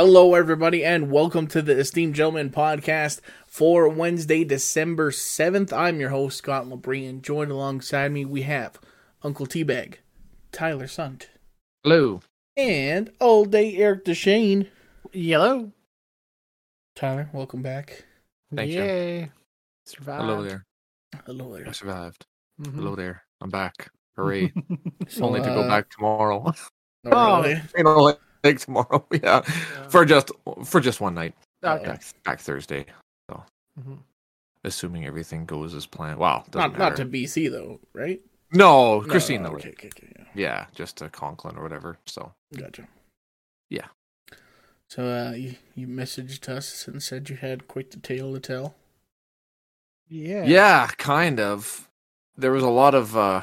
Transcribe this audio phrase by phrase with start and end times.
[0.00, 5.72] Hello, everybody, and welcome to the Esteemed Gentlemen podcast for Wednesday, December 7th.
[5.72, 8.78] I'm your host, Scott Labrie, and joined alongside me, we have
[9.24, 9.94] Uncle Teabag,
[10.52, 11.30] Tyler Sunt,
[11.82, 12.20] Hello.
[12.56, 14.68] and all day Eric Deshane.
[15.12, 15.72] Yellow.
[16.94, 18.04] Tyler, welcome back.
[18.54, 18.80] Thank you.
[18.80, 19.30] Yay.
[19.84, 20.22] Survived.
[20.22, 20.64] Hello there.
[21.26, 21.66] Hello there.
[21.66, 22.24] I survived.
[22.62, 22.74] Mhm.
[22.76, 23.24] Hello there.
[23.40, 23.90] I'm back.
[24.16, 24.52] Hooray.
[25.08, 26.44] So, Only to uh, go back tomorrow.
[26.46, 26.52] oh,
[27.10, 27.42] Oh.
[27.42, 27.60] really?
[27.76, 28.18] you know, like
[28.58, 29.04] tomorrow.
[29.22, 29.40] Yeah.
[29.88, 30.30] For just
[30.64, 31.34] for just one night.
[31.64, 31.84] okay.
[31.84, 32.86] Back, back Thursday.
[33.30, 33.98] Mhm.
[34.64, 36.18] Assuming everything goes as planned.
[36.18, 36.44] Wow.
[36.50, 38.20] Doesn't Not, not to BC, though, right?
[38.52, 39.50] No, No, Christine though.
[39.50, 40.12] Okay, okay, okay.
[40.16, 40.24] Yeah.
[40.34, 41.96] Yeah, just to Conklin or whatever.
[42.06, 42.88] So Gotcha.
[43.70, 43.86] Yeah.
[44.90, 48.74] So, uh, you, you messaged us and said you had quite the tale to tell.
[50.08, 50.44] Yeah.
[50.44, 51.88] yeah, kind of.
[52.36, 53.42] There was a lot of uh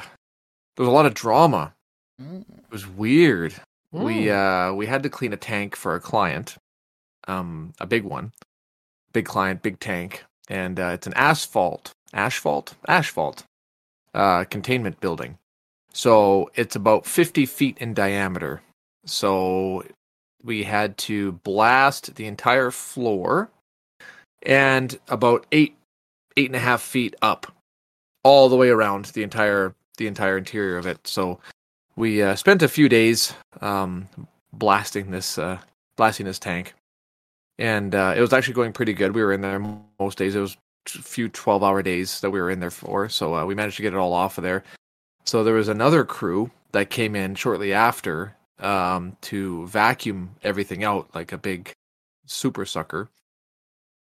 [0.76, 1.74] there was a lot of drama.
[2.20, 2.40] Mm.
[2.40, 3.54] It was weird.
[3.92, 4.70] We Mm.
[4.72, 6.56] uh we had to clean a tank for a client,
[7.28, 8.32] um, a big one,
[9.12, 13.44] big client, big tank, and uh, it's an asphalt, asphalt, asphalt,
[14.14, 15.38] uh, containment building.
[15.92, 18.62] So it's about fifty feet in diameter.
[19.06, 19.84] So
[20.42, 23.50] we had to blast the entire floor,
[24.42, 25.76] and about eight,
[26.36, 27.52] eight and a half feet up,
[28.24, 31.06] all the way around the entire the entire interior of it.
[31.06, 31.40] So
[31.96, 34.08] we uh, spent a few days um,
[34.52, 35.58] blasting this uh,
[35.96, 36.74] blasting this tank,
[37.58, 39.14] and uh, it was actually going pretty good.
[39.14, 39.58] We were in there
[39.98, 40.34] most days.
[40.34, 40.56] It was
[40.94, 43.76] a few twelve hour days that we were in there for, so uh, we managed
[43.76, 44.62] to get it all off of there.
[45.24, 51.08] So there was another crew that came in shortly after um, to vacuum everything out
[51.14, 51.72] like a big
[52.26, 53.08] super sucker,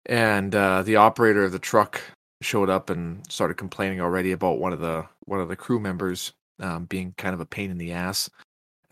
[0.06, 2.00] and uh, the operator of the truck
[2.42, 6.32] showed up and started complaining already about one of the one of the crew members
[6.60, 8.30] um, being kind of a pain in the ass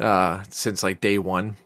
[0.00, 1.56] uh, since like day one.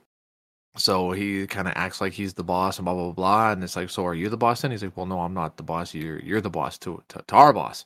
[0.77, 3.53] So he kind of acts like he's the boss and blah blah blah.
[3.53, 4.65] And it's like, so are you the boss?
[4.65, 5.95] And he's like, well, no, I'm not the boss.
[5.95, 7.85] You're you're the boss to to, to our boss.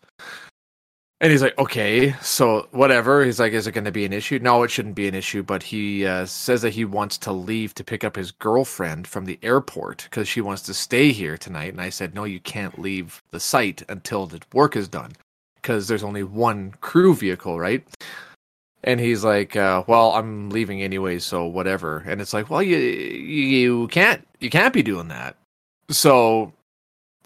[1.20, 3.24] And he's like, okay, so whatever.
[3.24, 4.38] He's like, is it going to be an issue?
[4.38, 5.42] No, it shouldn't be an issue.
[5.42, 9.24] But he uh, says that he wants to leave to pick up his girlfriend from
[9.24, 11.72] the airport because she wants to stay here tonight.
[11.72, 15.12] And I said, no, you can't leave the site until the work is done
[15.54, 17.82] because there's only one crew vehicle, right?
[18.86, 22.78] And he's like, uh, "Well, I'm leaving anyway, so whatever." And it's like, "Well, you
[22.78, 25.36] you can't you can't be doing that."
[25.90, 26.52] So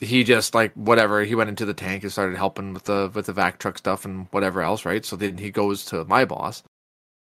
[0.00, 1.24] he just like whatever.
[1.24, 4.04] He went into the tank and started helping with the with the vac truck stuff
[4.04, 5.04] and whatever else, right?
[5.04, 6.62] So then he goes to my boss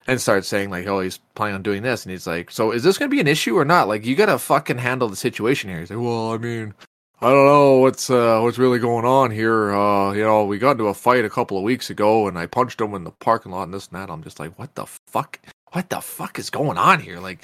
[0.07, 2.85] and starts saying like, "Oh, he's planning on doing this," and he's like, "So is
[2.85, 3.89] this going to be an issue or not?
[3.89, 6.75] Like, you got to fucking handle the situation here." He's like, "Well, I mean."
[7.21, 9.73] I don't know what's uh, what's really going on here.
[9.75, 12.47] Uh, you know, we got into a fight a couple of weeks ago, and I
[12.47, 14.09] punched him in the parking lot and this and that.
[14.09, 15.41] I'm just like, what the fuck?
[15.73, 17.19] What the fuck is going on here?
[17.19, 17.41] Like,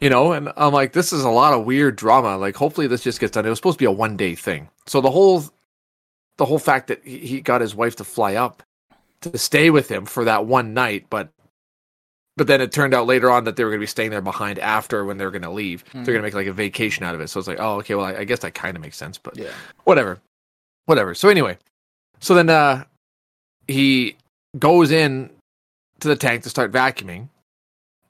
[0.00, 2.36] you know, and I'm like, this is a lot of weird drama.
[2.36, 3.44] Like, hopefully this just gets done.
[3.44, 5.42] It was supposed to be a one day thing, so the whole,
[6.36, 8.62] the whole fact that he he got his wife to fly up
[9.22, 11.30] to stay with him for that one night, but.
[12.36, 14.20] But then it turned out later on that they were going to be staying there
[14.20, 15.84] behind after when they were going to leave.
[15.86, 15.92] Mhm.
[16.04, 17.28] They're going to make like a vacation out of it.
[17.28, 19.18] So it's like, oh, okay, well, I, I guess that kind of makes sense.
[19.18, 19.50] But Yeah.
[19.84, 20.20] whatever
[20.86, 21.56] whatever so anyway
[22.20, 22.84] so then uh
[23.66, 24.14] he
[24.58, 25.30] goes in
[26.00, 27.28] to the tank to start vacuuming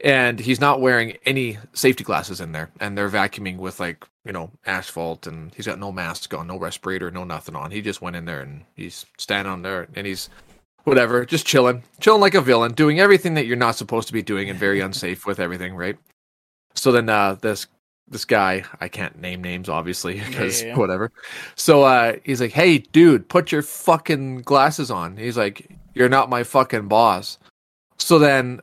[0.00, 4.32] and he's not wearing any safety glasses in there and they're vacuuming with like you
[4.32, 8.02] know asphalt and he's got no mask on no respirator no nothing on he just
[8.02, 10.28] went in there and he's standing on there and he's
[10.84, 14.22] whatever just chilling chilling like a villain doing everything that you're not supposed to be
[14.22, 15.96] doing and very unsafe with everything right?
[16.74, 17.66] So then uh this
[18.06, 20.76] this guy i can't name names obviously because yeah, yeah.
[20.76, 21.10] whatever.
[21.56, 25.16] So uh he's like hey dude put your fucking glasses on.
[25.16, 27.38] He's like you're not my fucking boss.
[27.98, 28.60] So then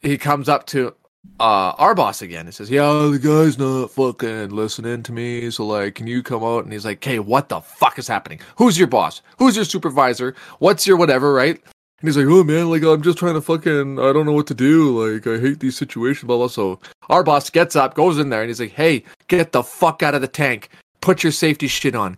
[0.00, 0.94] he comes up to
[1.40, 5.66] uh our boss again and says yeah the guy's not fucking listening to me so
[5.66, 8.78] like can you come out and he's like hey what the fuck is happening who's
[8.78, 11.60] your boss who's your supervisor what's your whatever right
[12.00, 14.46] and he's like, oh man, like I'm just trying to fucking, I don't know what
[14.48, 15.14] to do.
[15.14, 16.46] Like I hate these situations, blah blah.
[16.46, 20.04] So our boss gets up, goes in there, and he's like, hey, get the fuck
[20.04, 20.68] out of the tank.
[21.00, 22.16] Put your safety shit on.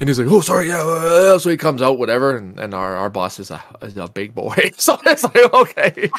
[0.00, 0.82] And he's like, oh sorry, yeah.
[0.82, 4.08] uh," So he comes out, whatever, and, and our, our boss is a is a
[4.08, 4.72] big boy.
[4.78, 6.10] So it's like, okay.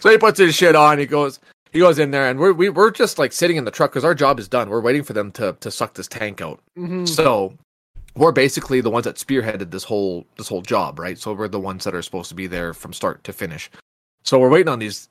[0.00, 0.98] so he puts his shit on.
[0.98, 1.38] He goes.
[1.72, 4.04] He goes in there, and we're we, we're just like sitting in the truck because
[4.04, 4.68] our job is done.
[4.68, 6.60] We're waiting for them to to suck this tank out.
[6.76, 7.08] Mhm.
[7.08, 7.54] So
[8.16, 11.16] we're basically the ones that spearheaded this whole this whole job, right?
[11.16, 13.70] So we're the ones that are supposed to be there from start to finish.
[14.24, 15.08] So we're waiting on these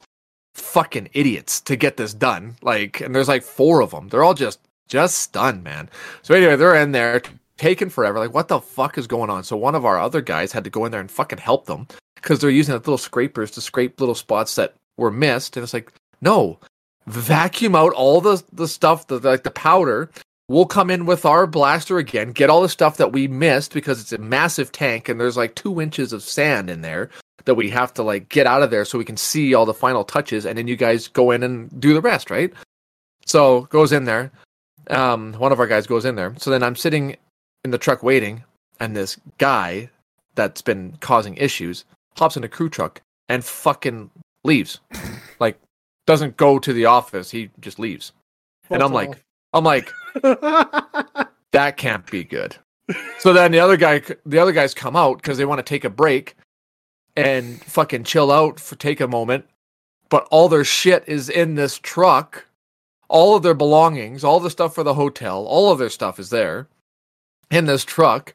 [0.56, 2.58] fucking idiots to get this done.
[2.62, 4.10] Like, and there's like four of them.
[4.10, 4.60] They're all just
[4.90, 5.90] just stunned, man.
[6.24, 7.22] So anyway, they're in there
[7.60, 8.18] taking forever.
[8.18, 9.44] Like, what the fuck is going on?
[9.44, 11.88] So one of our other guys had to go in there and fucking help them
[12.16, 15.56] because they're using like little scrapers to scrape little spots that were missed.
[15.56, 15.92] And it's like,
[16.22, 16.60] no,
[17.06, 20.10] vacuum out all the the stuff, the like the powder.
[20.48, 24.02] We'll come in with our blaster again, get all the stuff that we missed because
[24.02, 27.12] it's a massive tank and there's like two inches of sand in there
[27.46, 29.76] that we have to like get out of there so we can see all the
[29.76, 32.52] final touches and then you guys go in and do the rest, right?
[33.28, 34.32] So goes in there.
[34.90, 36.34] Um, one of our guys goes in there.
[36.40, 37.16] So then I'm sitting
[37.64, 38.44] in the truck waiting,
[38.80, 39.90] and this guy
[40.36, 41.86] that's been causing issues
[42.18, 44.10] hops in a crew truck and fucking
[44.44, 44.80] leaves.
[45.40, 45.60] like
[46.06, 47.32] doesn't go to the office.
[47.32, 48.14] He just leaves.
[48.70, 49.24] and I'm like,
[49.54, 49.92] I'm like,
[51.52, 52.56] that can't be good.
[53.20, 55.84] So then the other guy, the other guys come out because they want to take
[55.84, 56.36] a break
[57.16, 59.46] and fucking chill out for take a moment.
[60.10, 62.48] But all their shit is in this truck.
[63.08, 66.30] All of their belongings, all the stuff for the hotel, all of their stuff is
[66.30, 66.68] there
[67.52, 68.34] in this truck.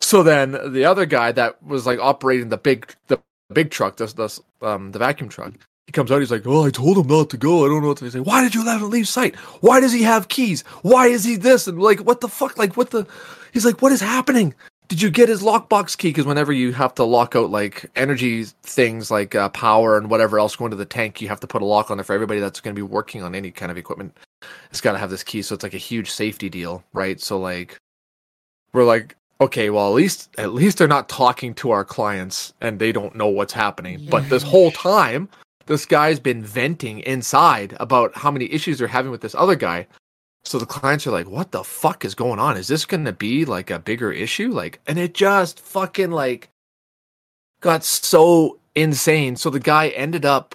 [0.00, 3.20] So then the other guy that was like operating the big the
[3.52, 5.52] big truck, this this um the vacuum truck,
[5.86, 7.64] he comes out, he's like, Oh, I told him not to go.
[7.64, 8.20] I don't know what to say.
[8.20, 9.34] Why did you let him leave site?
[9.60, 10.62] Why does he have keys?
[10.82, 11.66] Why is he this?
[11.66, 12.56] And like, what the fuck?
[12.56, 13.06] Like, what the
[13.52, 14.54] he's like, what is happening?
[14.86, 16.08] Did you get his lockbox key?
[16.08, 20.38] Because whenever you have to lock out like energy things like uh, power and whatever
[20.38, 22.40] else going to the tank, you have to put a lock on it for everybody
[22.40, 24.16] that's going to be working on any kind of equipment.
[24.70, 27.20] It's got to have this key, so it's like a huge safety deal, right?
[27.20, 27.78] So like,
[28.72, 32.78] we're like, okay, well at least at least they're not talking to our clients and
[32.78, 34.06] they don't know what's happening.
[34.10, 35.28] But this whole time,
[35.66, 39.86] this guy's been venting inside about how many issues they're having with this other guy.
[40.44, 42.56] So the clients are like, "What the fuck is going on?
[42.56, 46.50] Is this going to be like a bigger issue?" Like, and it just fucking like
[47.60, 49.36] got so insane.
[49.36, 50.54] So the guy ended up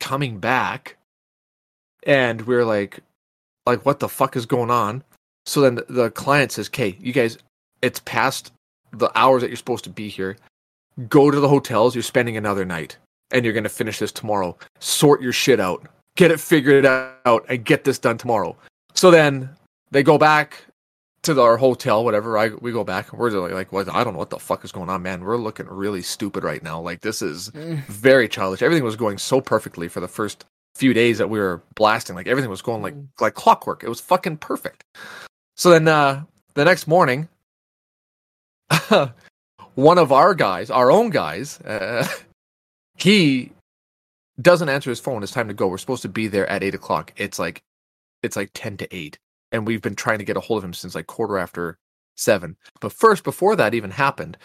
[0.00, 0.96] coming back,
[2.02, 3.00] and we're like,
[3.66, 5.02] "Like, what the fuck is going on?"
[5.46, 7.38] So then the, client says, "Okay, you guys,
[7.82, 8.52] it's past
[8.92, 10.36] the hours that you're supposed to be here.
[11.08, 11.94] Go to the hotels.
[11.94, 12.96] You're spending another night,
[13.30, 14.56] and you're going to finish this tomorrow.
[14.80, 18.56] Sort your shit out, get it figured out, and get this done tomorrow."
[18.94, 19.50] So then
[19.90, 20.66] they go back
[21.22, 22.38] to our hotel, whatever.
[22.38, 23.12] I we go back.
[23.12, 23.88] We're like, like, what?
[23.88, 25.24] I don't know what the fuck is going on, man.
[25.24, 26.80] We're looking really stupid right now.
[26.80, 27.84] Like this is mm.
[27.86, 28.62] very childish.
[28.62, 30.44] Everything was going so perfectly for the first
[30.74, 32.14] few days that we were blasting.
[32.14, 33.08] Like everything was going like mm.
[33.20, 33.82] like clockwork.
[33.82, 34.84] It was fucking perfect.
[35.56, 36.24] So then uh
[36.54, 37.28] the next morning,
[39.74, 42.06] one of our guys, our own guys, uh,
[42.96, 43.52] he
[44.40, 45.22] doesn't answer his phone.
[45.22, 45.66] It's time to go.
[45.68, 47.12] We're supposed to be there at eight o'clock.
[47.16, 47.62] It's like
[48.22, 49.18] it's like ten to eight,
[49.52, 51.78] and we've been trying to get a hold of him since like quarter after
[52.16, 52.56] seven.
[52.80, 54.36] But first, before that even happened,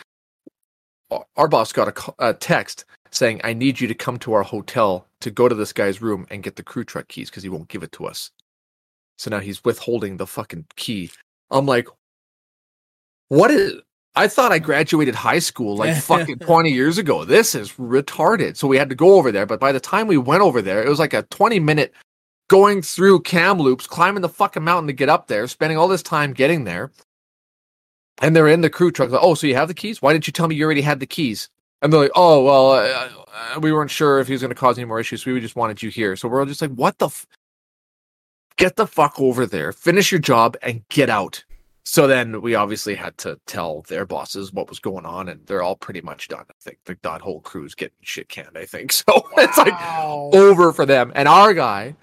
[1.35, 5.07] our- boss got a, a text saying, "I need you to come to our hotel
[5.21, 7.67] to go to this guy's room and get the crew truck keys because he won't
[7.69, 8.31] give it to us."
[9.21, 11.11] So now he's withholding the fucking key.
[11.51, 11.87] I'm like,
[13.27, 13.73] what is?
[14.15, 17.23] I thought I graduated high school like fucking 20 years ago.
[17.23, 18.57] This is retarded.
[18.57, 19.45] So we had to go over there.
[19.45, 21.93] But by the time we went over there, it was like a 20 minute
[22.49, 26.33] going through Kamloops, climbing the fucking mountain to get up there, spending all this time
[26.33, 26.91] getting there.
[28.23, 29.11] And they're in the crew truck.
[29.11, 30.01] Like, oh, so you have the keys?
[30.01, 31.47] Why didn't you tell me you already had the keys?
[31.83, 33.09] And they're like, oh, well, uh,
[33.55, 35.21] uh, we weren't sure if he was going to cause any more issues.
[35.21, 36.15] So we just wanted you here.
[36.15, 37.05] So we're all just like, what the?
[37.05, 37.27] F-
[38.61, 41.43] get the fuck over there, finish your job, and get out.
[41.83, 45.63] So then we obviously had to tell their bosses what was going on, and they're
[45.63, 46.45] all pretty much done.
[46.47, 48.55] I think the that whole crew's getting shit canned.
[48.57, 49.03] I think so.
[49.37, 49.73] it's like
[50.33, 51.11] over for them.
[51.15, 51.95] And our guy,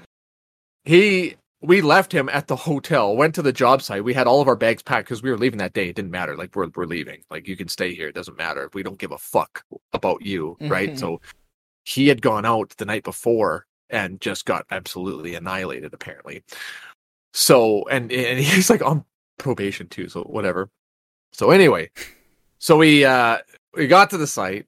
[0.85, 4.05] he we left him at the hotel, went to the job site.
[4.05, 5.89] We had all of our bags packed because we were leaving that day.
[5.89, 6.37] It didn't matter.
[6.37, 7.23] Like we're we're leaving.
[7.31, 8.09] Like you can stay here.
[8.09, 8.69] It doesn't matter.
[8.75, 10.91] We don't give a fuck about you, right?
[10.91, 10.99] Mhm.
[10.99, 11.21] So
[11.85, 16.43] he had gone out the night before and just got absolutely annihilated, apparently.
[17.33, 19.05] So and and he's like on
[19.39, 20.71] probation too, so whatever.
[21.33, 21.91] So anyway,
[22.59, 23.39] so we uh
[23.75, 24.67] we got to the site.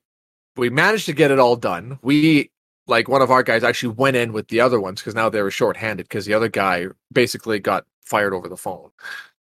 [0.56, 1.98] We managed to get it all done.
[2.02, 2.50] We
[2.86, 5.42] like one of our guys actually went in with the other ones because now they
[5.42, 8.90] were short-handed because the other guy basically got fired over the phone.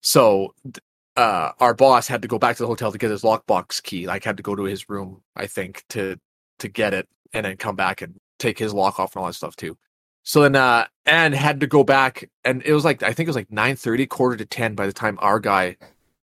[0.01, 0.53] So
[1.17, 4.07] uh our boss had to go back to the hotel to get his lockbox key.
[4.07, 6.17] Like had to go to his room, I think, to
[6.59, 9.33] to get it and then come back and take his lock off and all that
[9.33, 9.77] stuff too.
[10.23, 13.29] So then uh and had to go back and it was like I think it
[13.29, 15.77] was like 9:30 quarter to 10 by the time our guy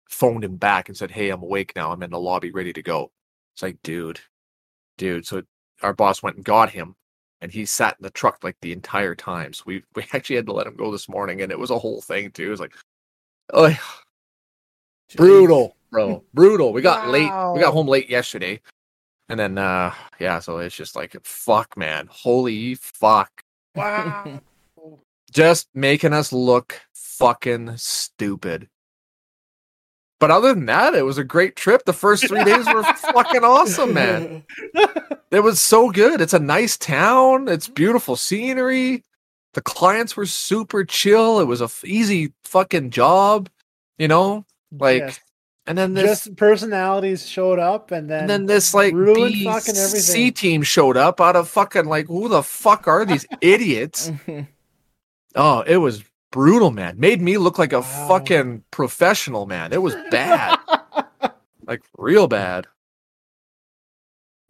[0.09, 1.93] phoned him back and said, "Hey, I'm awake now.
[1.93, 3.11] I'm in the lobby ready to go."
[3.55, 4.21] It's like, "Dude.
[4.99, 5.43] Dude." So
[5.83, 6.97] our boss went and got him
[7.41, 9.53] and he sat in the truck like the entire time.
[9.53, 11.79] So we we actually had to let him go this morning and it was a
[11.79, 12.47] whole thing too.
[12.47, 12.75] It was like
[13.53, 13.77] oh,
[15.17, 16.25] brutal, bro.
[16.35, 16.73] brutal.
[16.73, 17.31] We got late.
[17.55, 18.61] We got home late yesterday.
[19.29, 22.09] And then uh yeah, so it's just like fuck man.
[22.11, 23.31] Holy fuck.
[23.75, 24.41] Wow.
[25.31, 28.69] Just making us look fucking stupid.
[30.21, 31.85] But other than that, it was a great trip.
[31.85, 34.45] The first three days were fucking awesome, man.
[35.31, 36.23] It was so good.
[36.23, 37.49] It's a nice town.
[37.49, 39.05] It's beautiful scenery.
[39.53, 41.39] The clients were super chill.
[41.41, 43.51] It was a f- easy fucking job,
[43.99, 44.47] you know.
[44.73, 45.21] Like, Yes.
[45.69, 49.45] And then this, just personalities showed up, and then and then this like ruined B
[49.45, 54.11] fucking C team showed up out of fucking like who the fuck are these idiots?
[55.37, 56.99] Oh, it was brutal, man.
[56.99, 58.09] Made me look like a Wow.
[58.09, 59.73] fucking professional, man.
[59.73, 60.59] It was bad,
[61.67, 62.67] like real bad.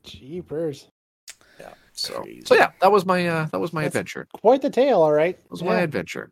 [0.02, 0.88] Jeepers.
[1.92, 2.42] So, Crazy.
[2.46, 4.28] so yeah, that was my uh, that was my That's- adventure.
[4.32, 5.36] Quite the tale, all right.
[5.36, 6.30] That was my adventure.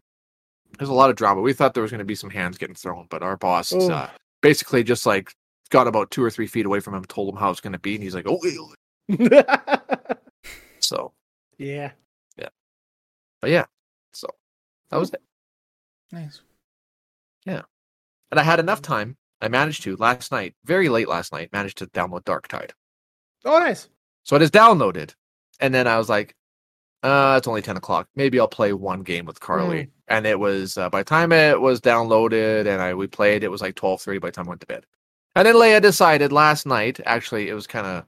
[0.79, 1.41] There's a lot of drama.
[1.41, 3.91] We thought there was going to be some hands getting thrown, but our boss Ooh.
[3.91, 4.09] uh,
[4.47, 5.33] basically just like
[5.71, 7.81] got about two or three feet away from him, told him how it's going to
[7.81, 8.39] be, and he's like, "Oh."
[9.09, 9.57] yeah.
[10.79, 11.13] So,
[11.59, 11.91] yeah.
[13.41, 13.65] but yeah,
[14.13, 14.29] so
[14.91, 15.23] that was it.
[16.13, 16.43] nice.
[17.45, 17.63] Yeah.
[18.31, 19.17] And I had enough time.
[19.41, 22.71] I managed to last night, very late last night, managed to download Darktide.
[23.45, 23.89] Oh, nice.
[24.23, 25.15] So it is downloaded.
[25.59, 26.36] And then I was like,
[27.07, 28.09] uh, it's only 10 o'clock.
[28.17, 29.91] Maybe I'll play one game with Carly.
[30.09, 33.51] And it was, uh, by the time it was downloaded and I we played, it
[33.51, 34.87] was like 12.30 by the time I went to bed.
[35.35, 38.05] And then Leia decided last night, actually, it was kind of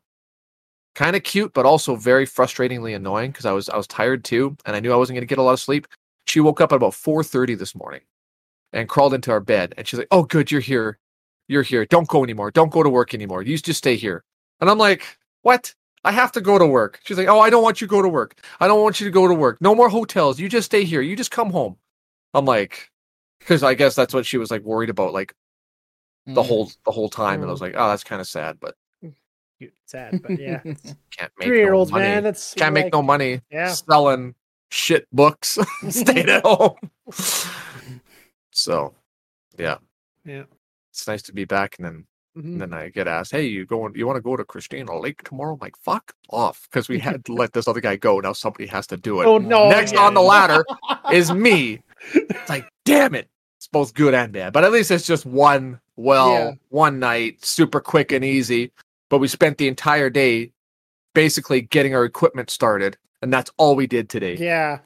[0.94, 4.56] kind of cute, but also very frustratingly annoying because I was I was tired too,
[4.64, 5.86] and I knew I wasn't going to get a lot of sleep.
[6.26, 8.00] She woke up at about 4.30 this morning
[8.72, 9.74] and crawled into our bed.
[9.76, 10.98] And she's like, oh, good, you're here.
[11.46, 11.86] You're here.
[11.86, 12.50] Don't go anymore.
[12.50, 13.42] Don't go to work anymore.
[13.42, 14.24] You just stay here.
[14.60, 15.74] And I'm like, what?
[16.04, 17.00] I have to go to work.
[17.04, 18.40] She's like, oh, I don't want you to go to work.
[18.60, 19.58] I don't want you to go to work.
[19.60, 20.38] No more hotels.
[20.38, 21.00] You just stay here.
[21.00, 21.76] You just come home.
[22.34, 22.90] I'm like,
[23.40, 25.34] because I guess that's what she was like worried about, like
[26.26, 26.46] the Mm.
[26.46, 27.40] whole the whole time.
[27.40, 28.74] And I was like, oh, that's kind of sad, but
[29.86, 30.60] Sad, but yeah.
[31.10, 32.22] can't make Three year old no man.
[32.22, 33.72] That's can't make no money Yeah.
[33.72, 34.34] selling
[34.70, 35.58] shit books.
[35.88, 36.76] Staying at home.
[38.52, 38.94] so,
[39.58, 39.78] yeah,
[40.24, 40.44] Yeah.
[40.90, 41.76] it's nice to be back.
[41.78, 42.06] And then
[42.38, 42.44] Mhm.
[42.44, 43.94] And then I get asked, "Hey, you going?
[43.96, 47.24] You want to go to Christina Lake tomorrow?" I'm like, "Fuck off," because we had
[47.24, 48.20] to let this other guy go.
[48.20, 49.26] Now somebody has to do it.
[49.26, 49.68] Oh no!
[49.68, 50.00] Next yeah.
[50.00, 50.64] on the ladder
[51.12, 51.80] is me.
[52.14, 53.28] It's like, damn it!
[53.56, 55.80] It's both good and bad, but at least it's just one.
[55.96, 56.52] Well, Yeah.
[56.68, 58.70] one night, super quick and easy.
[59.10, 60.52] But we spent the entire day
[61.14, 64.36] basically getting our equipment started, and that's all we did today.
[64.36, 64.78] Yeah.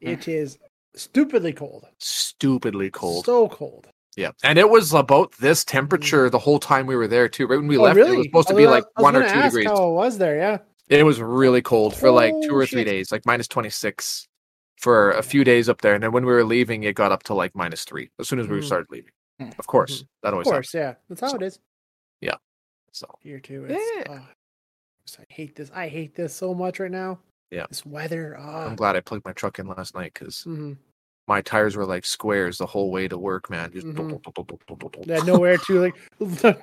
[0.00, 0.58] It is
[0.96, 1.86] stupidly cold.
[1.98, 3.26] Stupidly cold.
[3.26, 3.86] So cold.
[4.16, 7.46] Yeah, and it was about this temperature the whole time we were there too.
[7.46, 8.14] Right when we Oh, left, really?
[8.14, 9.66] it was supposed to be like I was one or two ask degrees.
[9.68, 10.36] How it was there?
[10.36, 10.58] Yeah.
[10.88, 12.86] It was really cold for like two Oh, or three shit.
[12.86, 14.28] days, like minus 26
[14.78, 15.94] for a few days up there.
[15.94, 18.38] And then when we were leaving, it got up to like minus three as soon
[18.38, 18.64] as we Mm.
[18.64, 19.10] started leaving.
[19.40, 19.58] Mm.
[19.58, 20.72] Of course, that Of always course.
[20.74, 20.94] Yeah.
[21.08, 21.58] That's how it is.
[22.20, 22.36] Yeah.
[22.92, 23.66] So, Here too.
[23.68, 24.20] It's, Yeah.
[24.20, 24.26] oh,
[25.20, 25.70] I hate this.
[25.74, 27.18] I hate this so much right now.
[27.50, 27.66] Yeah.
[27.68, 28.36] This weather.
[28.38, 28.42] Oh.
[28.42, 30.76] I'm glad I plugged my truck in last night because Mhm.
[31.28, 33.72] My tires were like squares the whole way to work, man.
[33.72, 35.06] Just Mhm.
[35.06, 35.18] Yeah.
[35.24, 35.94] Nowhere to like.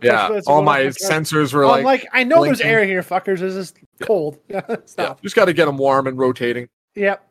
[0.02, 2.72] yeah, all my sensors were like, like, I know there's blinking.
[2.72, 3.42] air here, fuckers.
[3.42, 4.06] It's just Yeah.
[4.08, 4.40] cold.
[4.48, 5.22] yeah, Stop.
[5.22, 6.70] just got to get them warm and rotating.
[6.96, 7.28] Yep.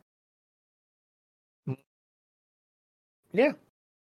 [3.31, 3.53] Yeah.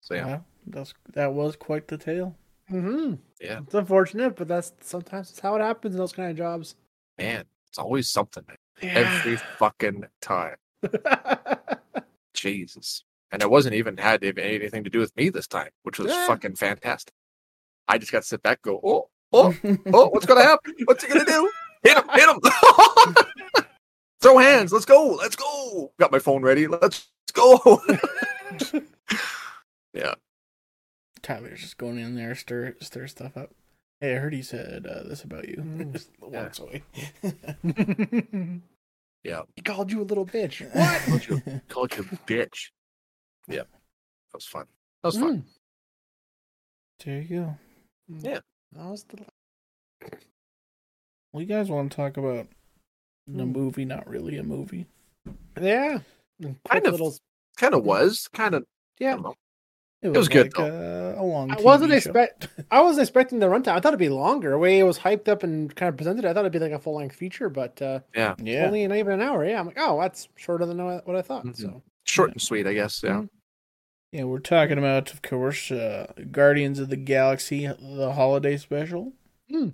[0.02, 2.36] So yeah, Well, that's that was quite the tale.
[2.70, 3.14] Mm-hmm.
[3.40, 6.76] yeah, It's unfortunate, but that's sometimes it's how it happens in those kind of jobs.
[7.18, 8.58] man, it's always something man.
[8.98, 10.56] every fucking time.
[12.34, 13.04] Jesus.
[13.32, 16.28] And it wasn't even had anything to do with me this time, which was Yeah.
[16.28, 17.14] fucking fantastic.
[17.88, 19.54] I just got to sit back and go, oh, oh,
[19.94, 20.74] oh, what's going to happen?
[20.86, 21.52] What's he going to do?
[21.84, 23.66] Hit him, hit him.
[24.22, 24.72] Throw hands.
[24.72, 25.16] Let's go.
[25.16, 25.92] Let's go.
[26.00, 26.68] Got my phone ready.
[26.68, 27.82] Let's go.
[29.94, 30.14] yeah.
[31.24, 33.52] Tyler's just going in there, stir stir stuff up.
[34.00, 35.58] Hey, I heard he said uh, this about you.
[35.58, 35.92] Mm.
[35.94, 36.84] Just walks away.
[39.24, 39.42] Yeah.
[39.56, 40.66] he called you a little bitch.
[41.06, 42.70] Called you, called you a bitch.
[43.48, 43.64] Yeah.
[43.64, 44.66] That was fun.
[45.04, 45.38] That was fun.
[45.40, 45.44] Mm.
[47.06, 47.56] there you go.
[48.08, 48.40] Yeah.
[48.74, 49.26] That was the
[51.34, 52.48] Well, you guys want to talk about
[53.28, 53.52] the Hmm.
[53.52, 53.86] movie?
[53.86, 54.86] Not really a movie.
[55.60, 56.00] yeah.
[56.70, 56.94] Kind of.
[56.94, 57.16] little-
[57.58, 58.28] Kind of was.
[58.30, 58.66] Kind of.
[59.00, 59.18] yeah.
[60.02, 61.52] It was good, like, Uh, a long.
[61.52, 61.98] I TV wasn't show.
[61.98, 62.48] expect.
[62.72, 63.74] I wasn't expecting the runtime.
[63.74, 64.50] I thought it'd be longer.
[64.52, 66.72] The way it was hyped up and kind of presented, I thought it'd be like
[66.72, 68.34] a full length feature, but uh, Yeah.
[68.42, 68.66] Yeah.
[68.66, 69.46] only not even an hour.
[69.46, 71.46] Yeah, I'm like, oh, that's shorter than what what I thought.
[71.46, 71.56] Mhm.
[71.56, 73.02] So Short and sweet, I guess.
[73.04, 73.24] Yeah.
[74.12, 79.14] Yeah, we're talking about, of course, uh, Guardians of the Galaxy, the holiday special,
[79.50, 79.70] Hmm.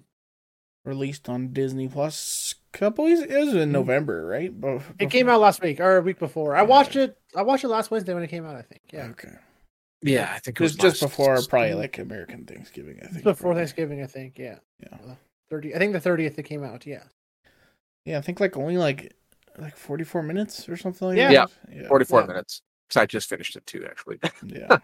[0.85, 2.55] released on Disney Plus.
[2.73, 4.53] Couple, it was in November, right?
[4.53, 6.55] Bo- it came out last week or a week before.
[6.55, 7.17] I watched it.
[7.35, 8.55] I watched it last Wednesday when it came out.
[8.55, 8.81] I think.
[8.91, 9.33] Yeah, Okay,
[10.03, 12.99] Yeah, I think it was just just last- before probably like American Thanksgiving.
[13.01, 13.61] I think before probably.
[13.61, 14.03] Thanksgiving.
[14.03, 14.37] I think.
[14.37, 14.59] Yeah.
[14.83, 15.15] Yeah.
[15.49, 15.73] Thirty.
[15.73, 16.85] I think the thirtieth it came out.
[16.85, 17.03] Yeah.
[18.05, 19.15] Yeah, I think like only like
[19.57, 21.31] like forty four minutes or something like Yeah.
[21.45, 21.51] that.
[21.71, 22.27] Yeah, 44 Yeah.
[22.27, 22.61] minutes.
[22.87, 24.19] Because I just finished it too, actually.
[24.45, 24.77] yeah.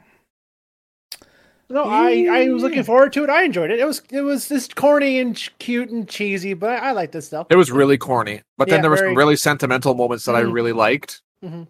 [1.70, 3.30] No, I I was looking forward to it.
[3.30, 3.80] I enjoyed it.
[3.80, 7.12] It was it was just corny and ch- cute and cheesy, but I, I like
[7.12, 7.48] this stuff.
[7.50, 8.42] it was really corny.
[8.58, 10.54] But then Yeah, there were some really sentimental moments that I Mhm.
[10.54, 11.22] really liked.
[11.44, 11.68] Mhm.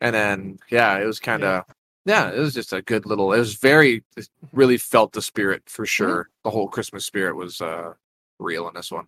[0.00, 1.64] and then yeah, it was kind of
[2.04, 3.32] yeah, it was just a good little.
[3.32, 6.28] It was very it really felt the spirit for sure.
[6.44, 7.94] The whole Christmas spirit was uh
[8.38, 9.04] real in this one.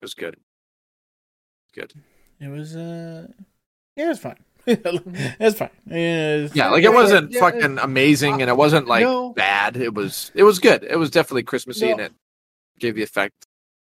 [0.00, 0.36] It was good.
[1.72, 1.94] Good.
[2.42, 3.26] It was uh,
[3.96, 4.36] yeah, it was fine.
[4.66, 5.70] it was fine.
[5.86, 9.32] Yeah, Yeah, like it wasn't yeah, fucking amazing, and it wasn't like No.
[9.32, 9.76] bad.
[9.76, 10.82] It was it was good.
[10.84, 11.92] It was definitely Christmassy, No.
[11.92, 12.12] and it
[12.78, 13.34] gave the effect.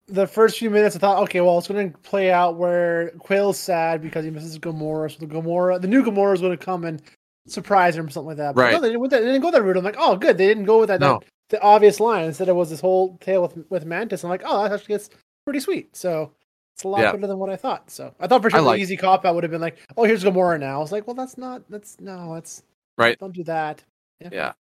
[0.07, 3.57] the first few minutes, I thought, okay, well, it's going to play out where Quill's
[3.59, 5.09] sad because he misses Gamora.
[5.11, 7.01] So the Gamora, the new Gamora is going to come and
[7.47, 8.55] surprise him or something like that.
[8.55, 8.73] But Right.
[8.73, 9.77] No, they didn't, they didn't go that route.
[9.77, 10.37] I'm like, oh, good.
[10.37, 11.19] They didn't go with that, No.
[11.19, 12.25] that the obvious line.
[12.25, 14.23] Instead, it was this whole tale with with Mantis.
[14.23, 15.09] I'm like, oh, that actually gets
[15.45, 15.95] pretty sweet.
[15.95, 16.33] So
[16.81, 17.11] it's a lot Yeah.
[17.11, 17.91] better than what I thought.
[17.91, 20.03] So I thought for sure I the easy cop out would have been like, oh,
[20.03, 20.77] here's Gamora now.
[20.77, 21.61] I was like, well, that's not.
[21.69, 22.33] That's no.
[22.33, 22.63] That's
[22.97, 23.17] Right.
[23.19, 23.83] Don't do that.
[24.31, 24.53] Yeah,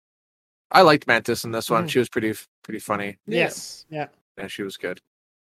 [0.73, 1.87] I liked Mantis in this one.
[1.87, 1.91] Mhm.
[1.91, 2.35] She was pretty
[2.65, 3.19] pretty funny.
[3.27, 3.87] Yes.
[3.89, 4.09] Yeah.
[4.37, 5.01] and she was good.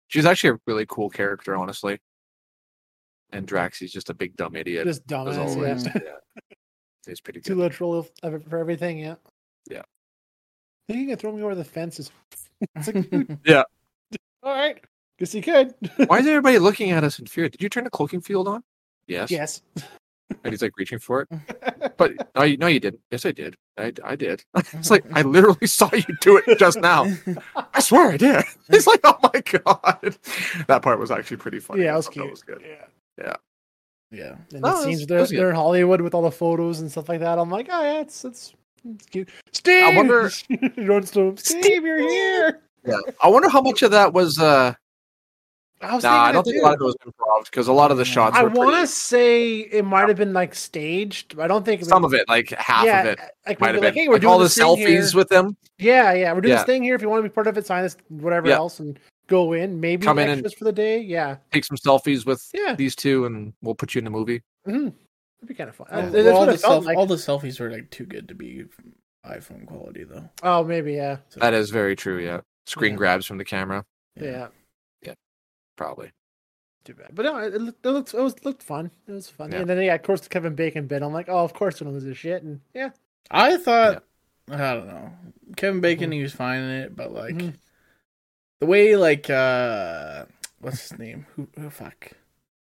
[0.09, 1.99] She's actually a really cool character, honestly.
[3.33, 4.87] And Drax, he's just a big dumb idiot.
[4.87, 5.85] Just dumb as always.
[5.87, 5.93] Yeah.
[6.05, 6.57] Yeah.
[7.07, 7.47] He's pretty good.
[7.47, 8.99] Too literal of, of- for everything.
[8.99, 9.15] Yeah.
[9.69, 9.83] Yeah.
[10.89, 12.11] Think you can throw me over the fences?
[12.77, 13.09] It's like,
[13.45, 13.63] Yeah.
[14.43, 14.85] all right.
[15.21, 15.75] Guess you could.
[16.09, 17.49] Why is everybody looking at us in fear?
[17.49, 18.65] Did you turn the cloaking field on?
[19.07, 19.31] Yes.
[19.31, 19.63] yes.
[20.43, 21.29] And he's like reaching for it.
[21.97, 23.03] But no, you, no, you didn't.
[23.11, 23.57] Yes, I did.
[23.77, 24.43] I, I did.
[24.73, 27.13] It's like I literally saw you do it just now.
[27.75, 28.45] I swear I did.
[28.71, 30.17] It's like, oh my god.
[30.67, 31.83] That part was actually pretty funny.
[31.85, 32.25] yeah, it was cute.
[32.25, 32.63] that was good.
[32.67, 32.87] Yeah.
[33.23, 33.37] yeah.
[34.11, 34.37] yeah.
[34.55, 37.11] And No, the it it they're, they're in Hollywood with all the photos and stuff
[37.11, 37.39] like that.
[37.39, 38.55] I'm like, oh yeah, it's it's,
[38.89, 39.29] it's cute.
[39.53, 41.37] Steve, I wonder- He him.
[41.37, 42.61] Steve, you're here.
[42.87, 43.01] Yeah.
[43.23, 44.73] I wonder how much of that was uh
[45.83, 46.63] I was nah, I don't think too.
[46.63, 48.87] a lot of it was improv because a lot of the shots I want to
[48.87, 51.37] say it might have been like staged.
[51.37, 53.77] but I don't think some of it, like half yeah, of it like, might have
[53.77, 55.11] maybe been like, hey, we're like doing all the selfies here.
[55.15, 55.57] with them.
[55.79, 56.57] Yeah, yeah, we're doing Yeah.
[56.59, 56.95] this thing here.
[56.95, 58.57] If you want to be part of it, sign this, whatever Yeah.
[58.57, 59.81] else, and go in.
[59.81, 60.99] Maybe Come in and- extras for the day.
[61.01, 64.43] Yeah, Take some selfies with yeah, these two and we'll put you in the movie.
[64.67, 64.89] hmm
[65.39, 65.87] it'd be kind of fun.
[65.91, 66.99] Well, Uh, all, the self- like.
[66.99, 68.65] all the selfies were like too good to be
[69.27, 70.29] iPhone quality though.
[70.43, 72.41] Oh, maybe, yeah, So- That is very true, yeah.
[72.67, 72.97] Screen Yeah.
[72.99, 73.87] grabs from the camera,
[74.21, 74.49] yeah.
[75.81, 76.13] Probably.
[76.85, 78.91] Too bad, but no, it, it looked, it looked, it was looked fun.
[79.09, 79.61] It was fun, Yeah.
[79.61, 81.03] and then yeah, of course the Kevin Bacon bit.
[81.03, 82.91] I'm like, oh, of course, we're gonna lose this shit, and yeah,
[83.31, 84.05] I thought
[84.51, 85.11] I don't know.
[85.57, 86.15] Kevin Bacon, Mhm.
[86.15, 87.55] he was fine in it, but like Mhm.
[88.61, 90.25] the way like uh
[90.61, 91.27] what's his name?
[91.37, 92.13] Who, who fuck?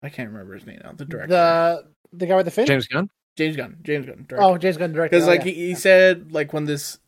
[0.03, 0.93] I can't remember his name now.
[0.93, 1.29] The director.
[1.35, 2.67] the the guy with the fin.
[2.67, 3.11] James Gunn?
[3.37, 3.79] James Gunn.
[3.83, 4.25] James Gunn.
[4.29, 4.43] Director.
[4.43, 5.17] oh, James Gunn director.
[5.17, 5.53] because oh, like yeah.
[5.53, 6.99] he, he said like when this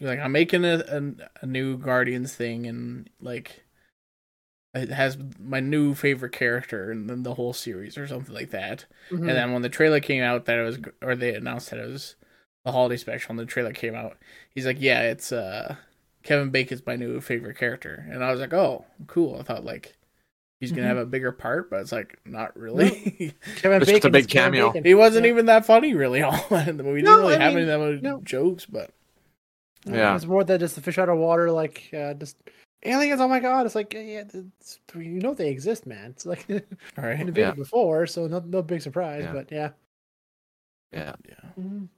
[0.00, 3.61] like i'm making a, a, a new guardians thing and like
[4.74, 8.86] it has my new favorite character in the, the whole series or something like that
[9.10, 9.18] Mhm.
[9.20, 11.88] and then when the trailer came out that it was or they announced that it
[11.88, 12.16] was
[12.64, 14.16] the holiday special and the trailer came out
[14.54, 15.76] he's like yeah it's uh
[16.22, 19.94] kevin bacon's my new favorite character and i was like oh cool i thought like
[20.60, 20.88] he's gonna Mhm.
[20.88, 24.68] have a bigger part but it's like not really Kevin It's just a big cameo.
[24.68, 24.84] Bacon.
[24.84, 25.32] he wasn't Yeah.
[25.32, 26.94] even that funny really all in the movie.
[26.94, 28.20] we didn't No, really I have mean, any of them no.
[28.22, 28.90] jokes but
[29.84, 30.14] Yeah.
[30.14, 32.36] it's more than just the fish out of water, like uh, just
[32.84, 33.20] aliens.
[33.20, 33.66] Oh my god!
[33.66, 36.10] It's like yeah, it's, you know they exist, man.
[36.10, 36.46] It's like
[36.98, 37.50] all right invaded Yeah.
[37.52, 39.24] before, so no no big surprise.
[39.24, 39.32] Yeah.
[39.32, 39.70] But yeah,
[40.92, 41.14] Yeah.
[41.28, 41.88] yeah Mhm.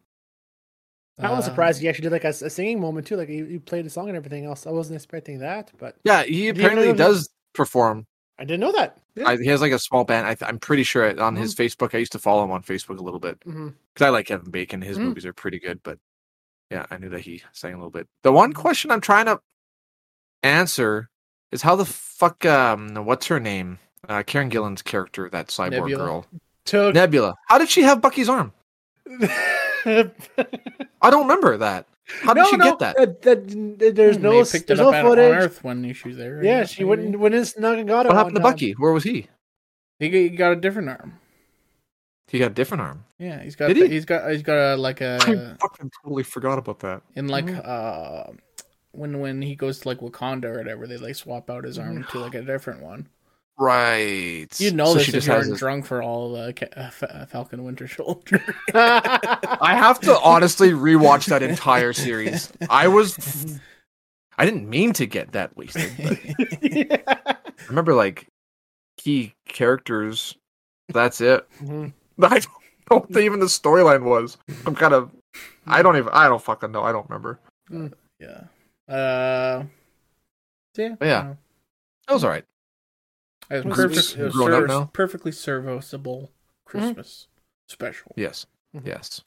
[1.19, 3.17] I was Uh, surprised he actually did like a, a singing moment too.
[3.17, 4.67] Like he, he played a song and everything else.
[4.67, 8.07] I wasn't expecting that, but Yeah, he apparently does perform.
[8.37, 8.99] I didn't know that.
[9.15, 9.29] Yeah.
[9.29, 10.27] I, he has like a small band.
[10.27, 11.95] I, I'm pretty sure on his Facebook.
[11.95, 14.83] I used to follow him on Facebook a little bit because I like Kevin Bacon.
[14.83, 15.03] His Mm.
[15.05, 15.81] movies are pretty good.
[15.85, 16.01] But
[16.69, 18.09] yeah, I knew that he sang a little bit.
[18.25, 19.39] The one question I'm trying to
[20.45, 21.09] answer
[21.51, 23.79] is how the fuck um what's her name?
[24.09, 25.97] Uh, Karen Gillan's character, that cyborg Nebula.
[25.97, 26.27] girl,
[26.67, 26.95] Took.
[26.95, 27.35] Nebula.
[27.49, 28.53] How did she have Bucky's arm?
[29.87, 30.11] I
[31.11, 31.87] don't remember that.
[32.23, 32.97] How did no, she no, get that?
[32.97, 35.19] That, that- there's Hmm, no, they picked there's it no up at, on.
[35.19, 36.41] Earth when she was there.
[36.41, 36.89] I Yeah, she maybe.
[36.91, 38.09] wouldn't went in snug and got it.
[38.11, 38.53] What happened to time.
[38.53, 38.73] Bucky?
[38.73, 39.29] Where was he?
[39.99, 41.19] He got, a different arm.
[42.29, 43.05] He got a different arm.
[43.19, 43.95] Yeah, he's got Did the- he?
[43.95, 45.19] he's got he's got a like I a
[45.57, 47.03] fucking totally forgot about that.
[47.15, 47.67] in like Mhm.
[47.67, 48.33] uh
[48.97, 52.05] when when he goes to like Wakanda or whatever, they like swap out his arm
[52.11, 53.09] to like a different one.
[53.57, 54.49] Right.
[54.59, 57.29] You know So this she just has this- drunk for all the uh, uh, Fa-
[57.31, 58.43] Falcon Winter Soldier.
[58.75, 62.53] I have to honestly rewatch that entire series.
[62.69, 63.61] I was
[64.37, 65.93] I didn't mean to get that wasted.
[65.97, 67.37] But I
[67.69, 68.27] remember like
[68.97, 70.35] key characters.
[70.89, 71.47] That's it.
[71.63, 71.93] Mhm.
[72.23, 72.41] I
[72.91, 74.37] don't know what even the storyline was.
[74.67, 75.11] I'm kind of
[75.67, 76.83] I don't even I don't fucking know.
[76.83, 77.39] I don't remember.
[78.19, 78.45] yeah.
[78.89, 79.65] Uh.
[80.77, 80.95] yeah.
[80.99, 81.35] But yeah.
[82.09, 82.45] that was alright.
[83.51, 84.85] it was Was perfect, it was grown up serv- now?
[84.93, 86.31] perfectly serviceable
[86.65, 87.29] Christmas
[87.69, 88.13] special.
[88.17, 88.47] Yes.
[88.77, 88.87] Mhm.
[88.87, 89.23] Yes.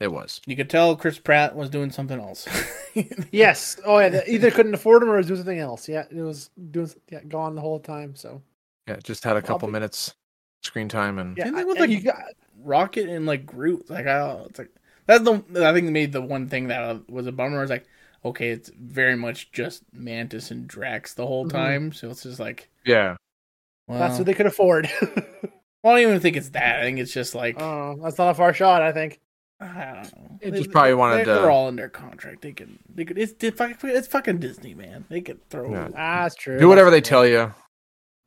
[0.00, 0.40] It was.
[0.46, 2.46] You could tell Chris Pratt was doing something else.
[3.30, 3.80] yes.
[3.84, 4.20] Oh yeah.
[4.26, 5.88] Either couldn't afford him or was doing something else.
[5.88, 8.14] Yeah, it was doing yeah gone the whole time.
[8.16, 8.42] So
[8.88, 10.14] Yeah, just had a couple be- minutes
[10.62, 12.22] screen time and yeah, Same I, thing with, like, you got,
[12.62, 13.88] Rocket and like Groot.
[13.88, 14.70] Like I don't it's like
[15.06, 17.60] that's the I think made the one thing that uh, was a bummer.
[17.60, 17.86] was like,
[18.24, 21.50] okay, it's very much just Mantis and Drax the whole Mhm.
[21.52, 21.92] time.
[21.92, 23.16] So it's just like, Yeah.
[23.86, 24.86] well, That's what they could afford.
[25.84, 26.80] I don't even think it's that.
[26.80, 28.82] I think it's just like Oh, that's not a far shot.
[28.82, 29.20] I think.
[29.60, 30.38] I don't know.
[30.40, 32.42] It They- just probably wanted they're, to- They're all under contract.
[32.42, 32.78] They can.
[32.92, 33.18] They could.
[33.18, 35.04] It's it's fucking, Disney, man.
[35.08, 35.70] They could throw.
[35.70, 35.88] Yeah.
[35.92, 36.58] That's true.
[36.58, 37.54] Do whatever they tell you.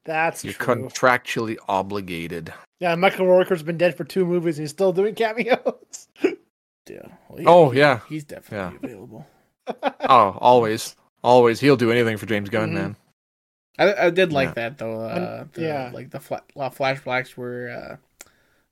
[0.06, 0.76] That's You're true.
[0.88, 2.54] contractually obligated.
[2.80, 6.08] yeah, Michael Rooker's been dead for two movies and he's still doing cameos.
[6.22, 7.08] Yeah.
[7.28, 8.00] Well, he- Oh yeah.
[8.08, 9.28] He's definitely available.
[10.10, 11.60] Oh, always, always.
[11.60, 12.74] He'll do anything for James Gunn, Mhm.
[12.74, 12.96] man.
[13.80, 14.54] I, I did like Yeah.
[14.54, 15.02] that though.
[15.02, 15.92] Uh, the, yeah.
[15.94, 17.98] like the fla- flashbacks were uh,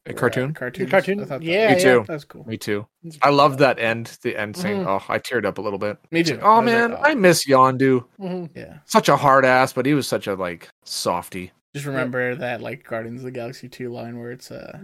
[0.08, 0.52] A were, cartoon.
[0.52, 0.90] Uh, cartoons.
[0.92, 1.20] cartoon?
[1.22, 2.06] I thought that- Yeah, Me too.
[2.08, 2.48] That's cool.
[2.48, 2.88] Me too.
[3.22, 4.18] I love that end.
[4.24, 4.86] The end scene.
[4.88, 5.98] Oh, I teared up a little bit.
[6.12, 6.40] Me too.
[6.42, 8.06] Oh I man, like, I miss Yondu.
[8.20, 8.50] Mhm.
[8.56, 8.78] yeah.
[8.86, 11.52] Such a hard ass, but he was such a like softy.
[11.76, 14.80] Just remember that like Guardians of the Galaxy two line where it's uh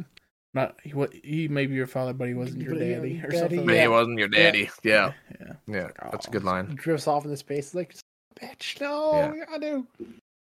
[0.54, 3.22] not he, what he may be your father, but he wasn't your But he- daddy
[3.24, 3.66] or something.
[3.66, 3.82] But Yeah.
[3.84, 4.70] he wasn't your daddy.
[4.84, 5.54] Yeah, Yeah.
[5.68, 6.32] yeah, that's a Oh.
[6.32, 6.76] good He line.
[6.76, 7.96] drifts off into space like,
[8.36, 9.46] bitch, no, Yeah.
[9.50, 9.88] I do.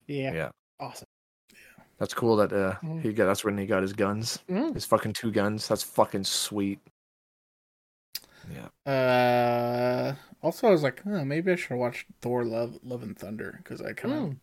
[0.07, 0.33] Yeah.
[0.33, 0.51] Yeah.
[0.79, 1.07] Awesome.
[1.53, 1.85] Yeah.
[1.99, 3.03] That's cool that uh Mhm.
[3.03, 3.27] he got.
[3.27, 4.39] That's when he got his guns.
[4.49, 4.75] Mhm.
[4.75, 5.69] His fucking two guns.
[5.69, 6.81] That's fucking sweet.
[8.51, 8.69] Yeah.
[8.91, 13.61] Uh, also, I was like, huh, maybe I should watch Thor: Love, Love and Thunder
[13.63, 14.37] because I kind of Mm.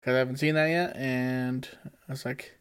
[0.00, 1.68] because I haven't seen that yet, and
[2.06, 2.58] I was like,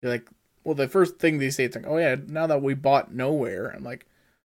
[0.00, 0.28] they're like,
[0.64, 3.70] well, the first thing they say it's like, oh yeah, now that we bought Nowhere,
[3.74, 4.06] I'm like,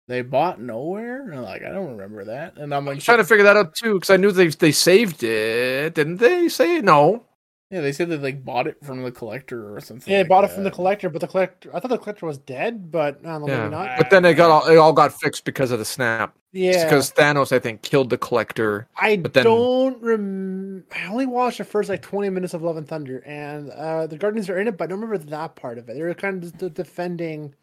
[0.09, 3.19] they bought Nowhere, and I'm like, I don't remember that, and I'm I'm like, trying
[3.19, 6.49] to figure that out too because I knew they they saved it, didn't they?
[6.49, 7.25] Say no.
[7.71, 10.11] Yeah, they said they like bought it from the collector or something.
[10.11, 12.27] Yeah, they like bought it from the collector, but the collector, I thought the collector
[12.27, 13.97] was dead, but I don't Yeah, not.
[13.99, 16.37] but then it got all it all got fixed because of the snap.
[16.53, 16.85] Yeah.
[16.85, 18.87] because Thanos I think killed the collector.
[18.97, 20.85] I but then- don't rem.
[20.95, 24.17] I only watched the first like twenty minutes of Love and Thunder, and uh, the
[24.19, 25.95] Guardians are in it, but I don't remember that part of it.
[25.95, 27.55] They were kind of just defending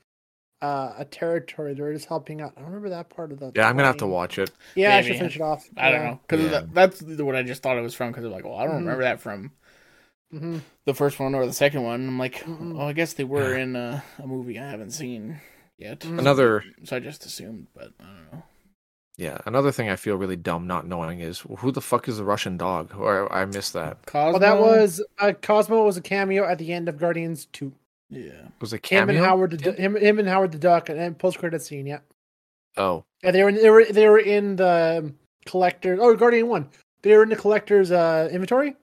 [0.61, 1.73] uh, a territory.
[1.73, 2.51] They were just helping out.
[2.55, 3.51] I don't remember that part of the.
[3.55, 4.51] Yeah, I'm gonna have to watch it.
[4.75, 5.65] Yeah, I should finish it off.
[5.77, 6.61] I don't know because Yeah.
[6.73, 8.09] that's what I just thought it was from.
[8.11, 8.79] Because I'm like, well, I don't Mhm.
[8.79, 9.51] remember that from
[10.31, 12.07] hmm the first one or the second one.
[12.07, 12.73] I'm like, Mm-mm.
[12.75, 15.39] well, I guess they were in a, a movie I haven't seen
[15.77, 15.99] yet.
[16.01, 16.19] Mhm.
[16.19, 18.43] Another So I just assumed, but I don't know.
[19.17, 22.23] yeah, another thing I feel really dumb not knowing is who the fuck is the
[22.23, 22.93] Russian dog?
[22.97, 24.05] Or I missed that.
[24.05, 24.31] Cosmo.
[24.31, 27.73] Well, that was uh, Cosmo was a cameo at the end of Guardians Two.
[28.09, 28.47] yeah.
[28.59, 29.17] Was it Him cameo?
[29.17, 31.85] and Howard, the, Du- him, him and Howard the Duck, and, and post credit scene.
[31.87, 31.99] Yeah,
[32.77, 35.13] Oh, yeah, they were in, they were they were in the
[35.45, 35.97] collector.
[35.99, 36.69] Oh, Guardian One.
[37.03, 38.75] They were in the collector's uh, inventory.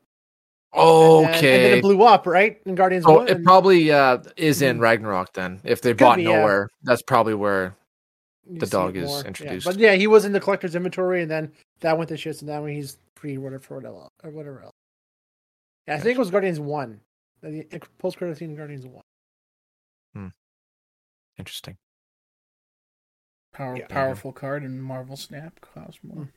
[0.75, 1.63] And- And, okay.
[1.71, 2.61] then it blew up, right?
[2.67, 3.29] In Guardians So One.
[3.29, 4.83] it probably uh, is in Mhm.
[4.83, 5.61] Ragnarok then.
[5.65, 6.37] If they bought be, yeah.
[6.39, 7.75] nowhere, that's probably where.
[8.51, 9.21] you the see dog is more.
[9.21, 9.67] Yeah, introduced.
[9.67, 12.49] But yeah, he was in the collector's inventory, and then that went to shit, and
[12.51, 14.73] now he's pre whatever for whatever or whatever else.
[15.87, 17.01] Yeah, I think it was Guardians One.
[17.43, 17.65] The
[17.99, 19.03] post credit scene in Guardians One.
[20.15, 20.29] Hmm.
[21.39, 21.77] Interesting.
[23.53, 23.87] Power, Yeah.
[23.89, 25.61] powerful card in Marvel Snap.
[25.61, 26.29] Cosmo Mm.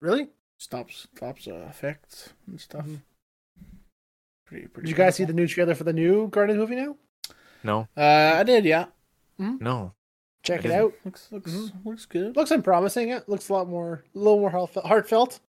[0.00, 0.28] Really?
[0.58, 2.86] stops stops uh, effects and stuff.
[2.86, 3.02] Mhm.
[4.46, 4.86] Pretty pretty.
[4.86, 6.96] Did you guys see the new trailer for the new Guardians movie now?
[7.64, 8.64] No, Uh, I did.
[8.64, 8.86] Yeah.
[9.38, 9.92] no.
[10.42, 10.78] Check I it didn't.
[10.80, 10.94] out.
[11.04, 11.84] Looks looks Mhm.
[11.84, 12.36] looks good.
[12.36, 13.08] Looks unpromising.
[13.08, 14.86] It looks a lot more, a little more heartfelt.
[14.86, 15.40] heartfelt.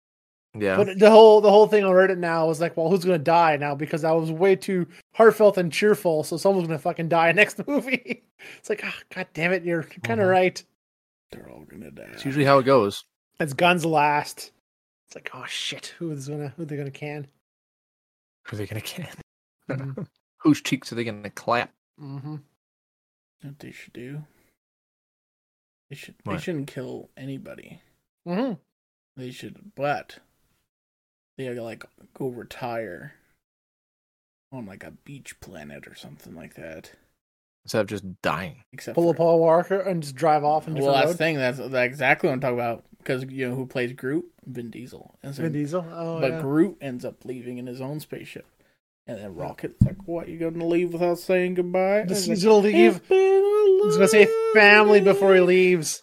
[0.57, 0.77] Yeah.
[0.77, 3.57] But the whole the whole thing on Reddit now was like, well, who's gonna die
[3.57, 3.75] now?
[3.75, 8.23] Because I was way too heartfelt and cheerful, so someone's gonna fucking die next movie.
[8.57, 10.31] It's like, ah, god damn it, you're kind of Mhm.
[10.31, 10.63] right.
[11.31, 12.09] They're all gonna die.
[12.13, 13.03] It's usually how it goes.
[13.39, 14.51] It's Gunn's last.
[15.05, 17.27] It's like, oh shit, who's gonna who they gonna can?
[18.47, 19.07] Who are they gonna can?
[19.69, 20.07] Mhm.
[20.41, 21.73] Whose cheeks are they gonna clap?
[21.99, 22.35] Mm-hmm.
[23.41, 24.23] what they should do.
[25.89, 26.15] They should.
[26.25, 27.81] They shouldn't kill anybody.
[28.27, 28.53] Mm-hmm.
[29.15, 30.19] They should, but
[31.37, 33.13] they gotta like go retire
[34.51, 36.91] on like a beach planet or something like that.
[37.65, 38.63] Instead of just dying.
[38.71, 41.35] Except Pull a Paul Walker and just drive off and well, that's the thing.
[41.35, 42.85] That's, that's exactly what I'm talking about.
[43.07, 44.25] Because you know who plays Groot?
[44.45, 45.15] Vin Diesel.
[45.23, 45.85] And so- Vin Diesel.
[45.89, 46.41] Oh, but yeah.
[46.41, 48.45] Groot ends up leaving in his own spaceship,
[49.07, 50.27] and then Rocket's like, "What?
[50.27, 52.97] You gonna leave without saying goodbye?" And Just- he's like, gonna leave.
[52.97, 56.01] "It's been a He's gonna say family before he leaves.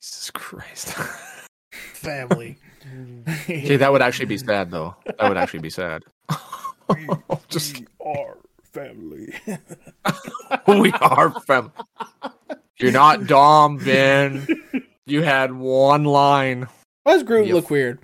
[0.00, 0.94] Jesus Christ.
[1.72, 2.58] Family.
[3.48, 4.94] okay, that would actually be sad though.
[5.06, 6.02] That would actually be sad.
[7.48, 8.36] just we are
[8.72, 9.32] family.
[10.68, 11.72] we are fam.
[12.78, 14.46] You're not Dom, Vin.
[15.06, 16.66] You had one line.
[17.04, 17.98] Why does Groot You look weird?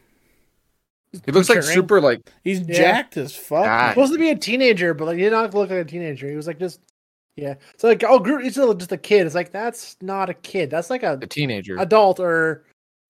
[1.25, 2.75] He looks like super like He's Yeah.
[2.77, 3.91] jacked as fuck.
[3.95, 6.29] Supposed to be a teenager, but like he did not look like a teenager.
[6.29, 6.81] He was like just
[7.37, 7.55] yeah.
[7.77, 9.25] So like oh Groot, he's still just a kid.
[9.27, 10.71] It's like that's not a kid.
[10.71, 11.79] That's like a a teenager.
[11.79, 12.65] adult or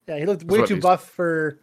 [0.07, 0.17] yeah.
[0.17, 1.59] He looked That's way too he's- buff for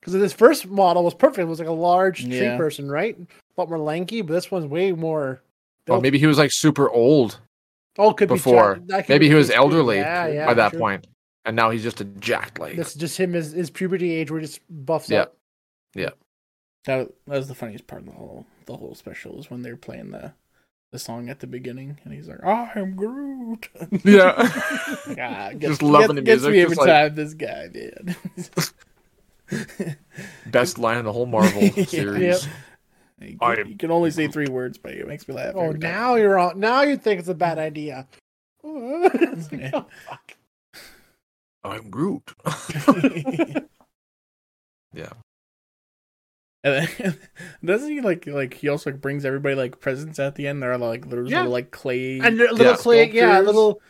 [0.00, 1.40] because this first model was perfect.
[1.40, 2.56] It was like a large tree Yeah.
[2.56, 3.16] person, right?
[3.18, 5.40] A lot more lanky, but this one's way more
[5.88, 7.38] oh, Well, maybe he was like super old
[7.98, 8.74] oh, could before.
[8.76, 9.62] Be Jack- that could Maybe be he was the case, too.
[9.64, 10.78] elderly yeah, yeah, by that true.
[10.80, 11.06] point,
[11.46, 12.76] and now he's just a jacked like.
[12.76, 15.22] That's just him his, his puberty age where he just buffs Yeah.
[15.22, 15.36] up.
[15.94, 16.10] Yeah.
[16.84, 19.76] That, that was the funniest part of the whole the whole special is when they're
[19.76, 20.34] playing the
[20.92, 23.68] the song at the beginning and he's like, "I am Groot."
[24.04, 24.34] Yeah.
[25.20, 27.14] Ah, Just loving the gets music, me every like- time.
[27.14, 28.14] This guy did.
[30.46, 32.48] Best line in the whole Marvel series.
[33.20, 35.54] You I can, am you can only say three words, but it makes me laugh.
[35.56, 35.90] Oh, every time.
[35.90, 36.60] now you're on.
[36.60, 38.06] Now you think it's a bad idea.
[38.62, 40.35] Like, oh, fuck.
[41.70, 42.32] I'm Groot.
[44.92, 45.12] yeah.
[46.64, 47.18] And then,
[47.64, 50.62] doesn't he like like he also like brings everybody like presents at the end?
[50.62, 51.38] There are like there's Yeah.
[51.38, 52.76] little like clay And little Yeah.
[52.76, 53.80] clay, yeah, a little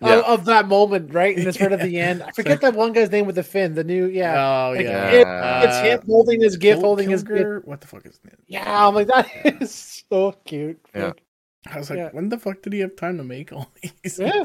[0.00, 0.18] Yeah.
[0.18, 1.36] of, of that moment, right?
[1.36, 2.22] And it's right at the end.
[2.22, 3.74] I forget that one guy's name with the fin.
[3.74, 4.66] The new, yeah.
[4.68, 7.66] Oh Like, yeah, it- it's him uh, holding his gift, Kil- holding his gift.
[7.66, 8.34] What the fuck is that?
[8.46, 9.28] Yeah, I'm like that
[9.62, 10.80] is so cute.
[10.94, 11.06] Yeah.
[11.06, 11.22] Like,
[11.66, 12.08] I was like, Yeah.
[12.12, 13.70] when the fuck did he have time to make all
[14.02, 14.18] these?
[14.18, 14.44] yeah.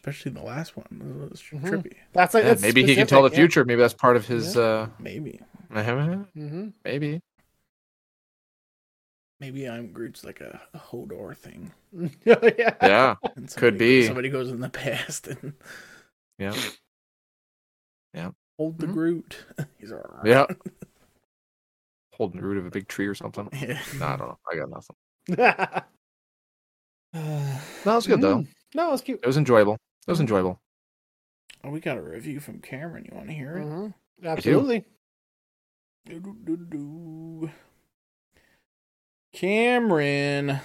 [0.00, 0.86] Especially the last one.
[0.90, 1.62] It was Mhm.
[1.62, 1.96] trippy.
[2.14, 3.64] That's like Yeah, that's maybe he can tell the specific, future.
[3.66, 4.56] Maybe that's part of his.
[4.56, 5.40] uh Maybe.
[5.70, 6.16] Yeah.
[6.34, 7.20] hmm Maybe.
[9.40, 11.72] Maybe I'm Groot's like a, a Hodor thing.
[12.24, 12.74] yeah.
[12.82, 13.14] Yeah.
[13.22, 14.06] Somebody, Could be.
[14.06, 15.52] Somebody goes in the past and
[16.38, 16.54] Yeah.
[18.14, 18.30] Yeah.
[18.58, 18.92] Hold the Mhm.
[18.94, 19.44] Groot.
[19.78, 20.26] He's all right.
[20.26, 20.46] Yeah.
[22.14, 23.48] Holding the root of a big tree or something.
[23.52, 23.80] Yeah.
[23.98, 24.38] No, I don't know.
[24.50, 24.96] I got nothing.
[27.14, 28.44] no, No, it was good though.
[28.74, 29.20] No, it's cute.
[29.22, 29.76] It was enjoyable.
[30.06, 30.60] It was enjoyable.
[31.62, 33.04] Oh, we got a review from Cameron.
[33.10, 33.64] You want to hear it?
[33.64, 33.94] Mhm.
[34.24, 34.84] Absolutely.
[36.06, 37.50] Do-do-do-do.
[39.32, 40.60] Cameron,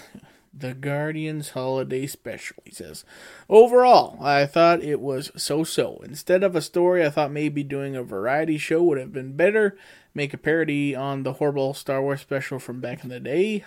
[0.54, 2.56] the Guardians Holiday Special.
[2.65, 3.06] He says,
[3.50, 6.00] Overall, I thought it was so so.
[6.04, 9.78] Instead of a story, I thought maybe doing a variety show would have been better.
[10.13, 13.65] Make a parody on the horrible Star Wars special from back in the day.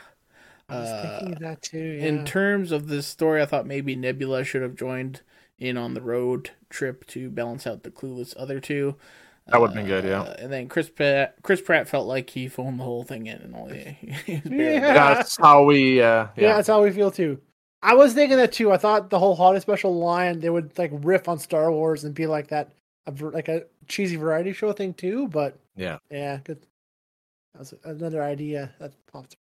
[0.69, 1.79] I was Uh, of that too.
[1.79, 2.07] Yeah.
[2.07, 5.21] In terms of this story, I thought maybe Nebula should have joined
[5.59, 8.97] in on the road trip to balance out the clueless other two.
[9.47, 10.21] That would've been good, yeah.
[10.21, 13.39] Uh, And then Chris Pratt, Chris Pratt felt like he phoned the whole thing in
[13.39, 13.97] and only.
[14.27, 14.93] he Yeah.
[14.93, 16.01] That's how we.
[16.03, 16.29] uh yeah.
[16.37, 16.57] Yeah.
[16.57, 17.41] that's how we feel too.
[17.83, 18.73] I was thinking that too.
[18.73, 22.15] I thought the whole holiday special line they would like riff on Star Wars and
[22.15, 22.69] be like that,
[23.21, 25.29] like a cheesy variety show thing too.
[25.29, 25.97] But Yeah.
[26.11, 26.59] yeah, good.
[27.55, 29.37] That was another idea that popped.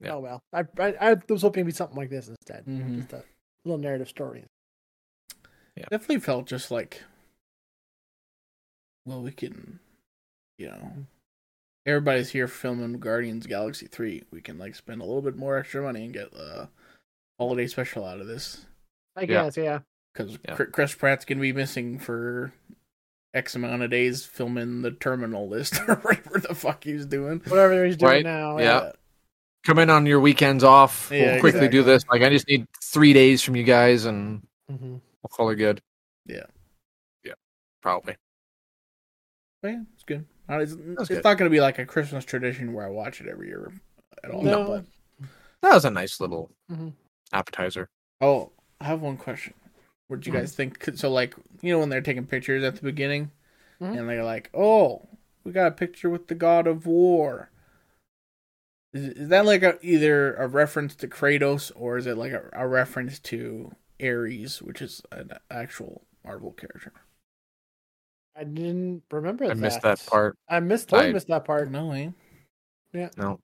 [0.00, 0.14] Yeah.
[0.14, 3.00] Oh well, I, I I was hoping it'd be something like this instead, Mhm.
[3.00, 3.22] just a
[3.64, 4.44] little narrative story.
[5.90, 7.02] Definitely felt just like,
[9.04, 9.78] well, we can,
[10.58, 10.92] you know,
[11.86, 14.24] everybody's here filming Guardians Galaxy 3.
[14.32, 16.68] We can, like, spend a little bit more extra money and get a
[17.38, 18.64] holiday special out of this.
[19.16, 19.80] I guess, yeah.
[20.12, 20.54] Because Yeah.
[20.56, 22.52] Chris Pratt's going to be missing for
[23.34, 27.42] X amount of days filming the terminal list or whatever the fuck he's doing.
[27.46, 28.58] Whatever he's doing Right, now.
[28.58, 28.92] yeah.
[29.64, 31.10] Come in on your weekends off.
[31.12, 32.04] Yeah, we'll quickly do this.
[32.10, 35.82] Like I just need three days from you guys, and hmm we'll call it good.
[36.26, 36.44] Yeah.
[37.24, 37.32] Yeah.
[37.82, 38.16] Probably.
[39.62, 40.24] But yeah, it's good.
[40.48, 41.24] It's, it's good.
[41.24, 43.72] not going to be like a Christmas tradition where I watch it every year
[44.22, 44.42] at all.
[44.42, 44.84] No.
[45.18, 45.28] But,
[45.62, 46.92] That was a nice little Mhm.
[47.32, 47.88] appetizer.
[48.20, 49.54] oh, I have one question.
[50.08, 50.40] What do you Mhm.
[50.40, 50.78] guys think?
[50.78, 53.32] 'Cause- So, like, you know, when they're taking pictures at the beginning,
[53.80, 53.98] Mhm.
[53.98, 55.08] and they're like, "Oh,
[55.42, 57.50] we got a picture with the God of War."
[58.92, 62.48] Is, is that like a, either a reference to Kratos or is it like a,
[62.52, 66.92] a reference to Ares, which is an actual Marvel character?
[68.36, 69.56] I didn't remember I that.
[69.56, 70.36] missed that part.
[70.48, 71.70] I missed totally I- missed that part.
[71.70, 73.08] don't know, eh?
[73.16, 73.40] No.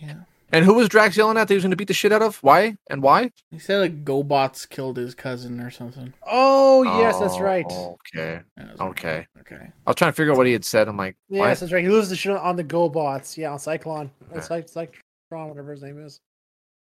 [0.00, 0.20] Yeah.
[0.52, 2.22] And who was Drax yelling at that he was going to beat the shit out
[2.22, 2.36] of?
[2.36, 2.76] Why?
[2.88, 3.32] And why?
[3.50, 6.12] He said like GoBots killed his cousin or something.
[6.24, 7.64] Oh yes, that's Oh, right.
[7.66, 8.40] Okay.
[8.56, 9.26] And I was like, Okay.
[9.40, 9.56] Okay.
[9.86, 10.86] I was trying to figure out what he had said.
[10.86, 11.58] I'm like, Yes, what?
[11.60, 11.82] that's right.
[11.82, 13.36] He loses the shit on the GoBots.
[13.36, 14.10] Yeah, on Cyclone.
[14.30, 14.38] Yeah.
[14.38, 16.20] It's like Cyclone, whatever his name is.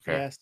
[0.08, 0.18] Okay.
[0.18, 0.38] Yes.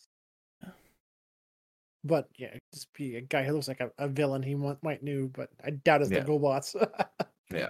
[2.07, 5.03] But yeah, just be a guy who looks like a, a villain he might, might
[5.03, 6.21] knew, but I doubt it's Yeah.
[6.21, 6.77] the Go bots.
[7.51, 7.69] Yeah.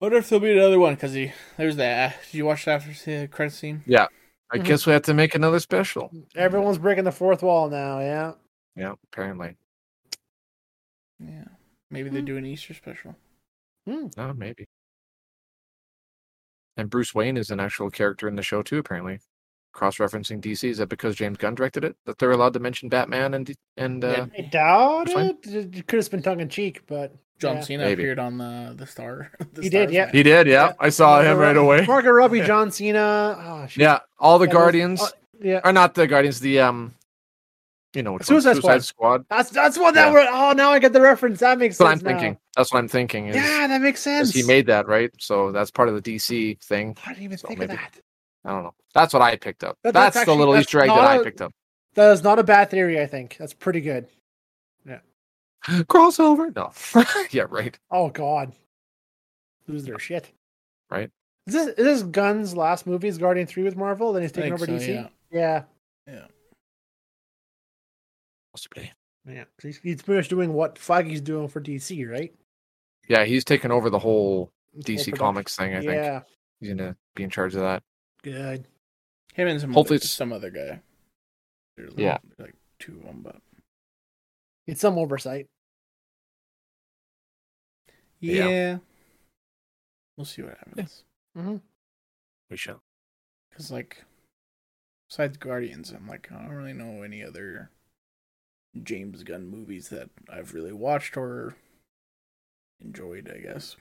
[0.00, 2.16] Wonder if there'll be another one because he there's that.
[2.30, 3.82] Did you watch that after the credit scene?
[3.86, 4.06] Yeah.
[4.50, 4.64] I Mhm.
[4.64, 6.10] guess we have to make another special.
[6.34, 8.00] Everyone's breaking the fourth wall now.
[8.00, 8.32] Yeah.
[8.76, 9.56] Yeah, apparently.
[11.18, 11.44] Yeah.
[11.90, 12.24] Maybe they Hmm.
[12.26, 13.14] do an Easter special.
[13.86, 14.06] Hmm.
[14.16, 14.64] Oh, maybe.
[16.76, 18.78] And Bruce Wayne is an actual character in the show too.
[18.78, 19.20] Apparently,
[19.74, 20.70] cross-referencing DC.
[20.70, 24.04] Is that because James Gunn directed it that they're allowed to mention Batman and and
[24.04, 25.46] uh, I doubt it.
[25.46, 27.62] It could have been tongue in cheek, but John yeah.
[27.62, 28.02] Cena Maybe.
[28.04, 29.30] appeared on the the star.
[29.52, 30.06] The He did, yeah.
[30.06, 30.14] match.
[30.14, 30.46] he did?
[30.46, 30.72] Yeah, Yeah.
[30.80, 31.84] I saw him right away.
[31.86, 33.36] Margot Robbie, John Cena.
[33.38, 33.82] Oh, shit.
[33.82, 35.08] Yeah, all the That was- Guardians, uh,
[35.42, 35.60] yeah.
[35.64, 36.94] or not the Guardians, the um,
[37.94, 38.40] you know, which one?
[38.40, 39.22] Suicide Suicide Squad.
[39.22, 39.26] Squad.
[39.36, 40.12] That's that's what that Yeah.
[40.12, 40.26] were.
[40.30, 41.40] Oh, now I get the reference.
[41.40, 42.20] That makes That's what I'm now.
[42.20, 42.38] thinking.
[42.56, 43.26] That's what I'm thinking.
[43.28, 44.32] Is, Yeah, that makes sense.
[44.32, 45.10] he made that right?
[45.18, 46.96] So that's part of the DC thing.
[47.06, 48.00] I didn't even So think maybe- of that.
[48.44, 48.74] I don't know.
[48.94, 49.76] That's what I picked up.
[49.82, 51.52] That- that's that's, the little that's Easter egg that not I a- picked up.
[51.94, 53.00] That is not a bad theory.
[53.00, 54.08] I think that's pretty good.
[54.86, 54.98] Yeah.
[55.66, 56.54] Crossover?
[56.54, 56.72] No.
[57.30, 57.78] yeah, right.
[57.90, 58.52] Oh God,
[59.68, 60.30] lose their shit.
[60.90, 61.10] Right.
[61.46, 63.08] Is this is this Gunn's last movie?
[63.08, 64.12] Is Guardian Three with Marvel?
[64.12, 65.08] Then he's taking over so, DC.
[65.30, 65.62] yeah.
[66.06, 66.26] Yeah,
[68.52, 68.92] Possibly.
[69.28, 69.44] yeah.
[69.62, 72.32] He's, he's pretty much doing what Feige's doing for DC, right?
[73.08, 75.16] Yeah, he's taking over the whole Whole DC.
[75.16, 75.74] Comics thing.
[75.74, 76.20] I think yeah,
[76.60, 77.82] he's gonna be in charge of that.
[78.22, 78.66] good.
[79.34, 80.80] Him and some Hopefully other, it's- some other guy.
[81.76, 82.18] There's Yeah.
[82.38, 83.42] like two of them, but
[84.66, 85.48] It's some oversight.
[88.20, 88.78] yeah, Yeah.
[90.16, 91.04] we'll see what happens.
[91.36, 91.56] mm-hmm
[92.50, 92.80] We shall.
[93.50, 94.04] Because like,
[95.08, 97.70] besides Guardians, I'm like I don't really know any other
[98.82, 101.56] James Gunn movies that I've really watched or
[102.80, 103.28] enjoyed.
[103.30, 103.76] I guess.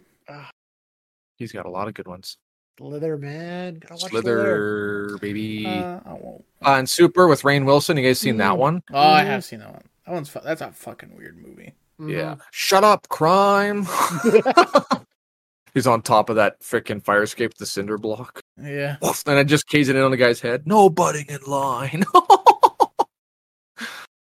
[1.38, 2.38] He's got a lot of good ones.
[2.78, 3.76] Slither, man.
[3.80, 5.66] Gotta watch Slither, baby.
[5.66, 6.44] Uh, I won't.
[6.66, 7.98] Uh, and Super with Rainn Wilson.
[7.98, 8.58] You guys seen that Mm.
[8.58, 8.84] one?
[8.92, 9.84] Oh, I have seen that one.
[10.06, 11.74] That one's fu- that's a fucking weird movie.
[12.00, 12.12] Mhm.
[12.12, 12.36] Yeah.
[12.52, 13.86] Shut up, crime.
[15.74, 18.42] He's on top of that freaking fire escape, the cinder block.
[18.62, 18.98] Yeah.
[19.28, 20.68] And I just casing it in on the guy's head.
[20.68, 22.04] No butting in line.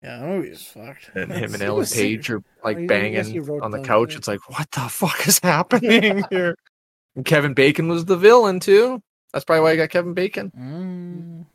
[0.04, 1.10] Yeah, that movie is fucked.
[1.16, 4.12] and him and Ellen Page are like I banging on the couch.
[4.12, 4.18] yeah.
[4.18, 6.56] It's like, what the fuck is happening here?
[7.18, 9.02] And Kevin Bacon was the villain too.
[9.34, 10.52] That's probably why I got Kevin Bacon.
[10.58, 11.46] Mm,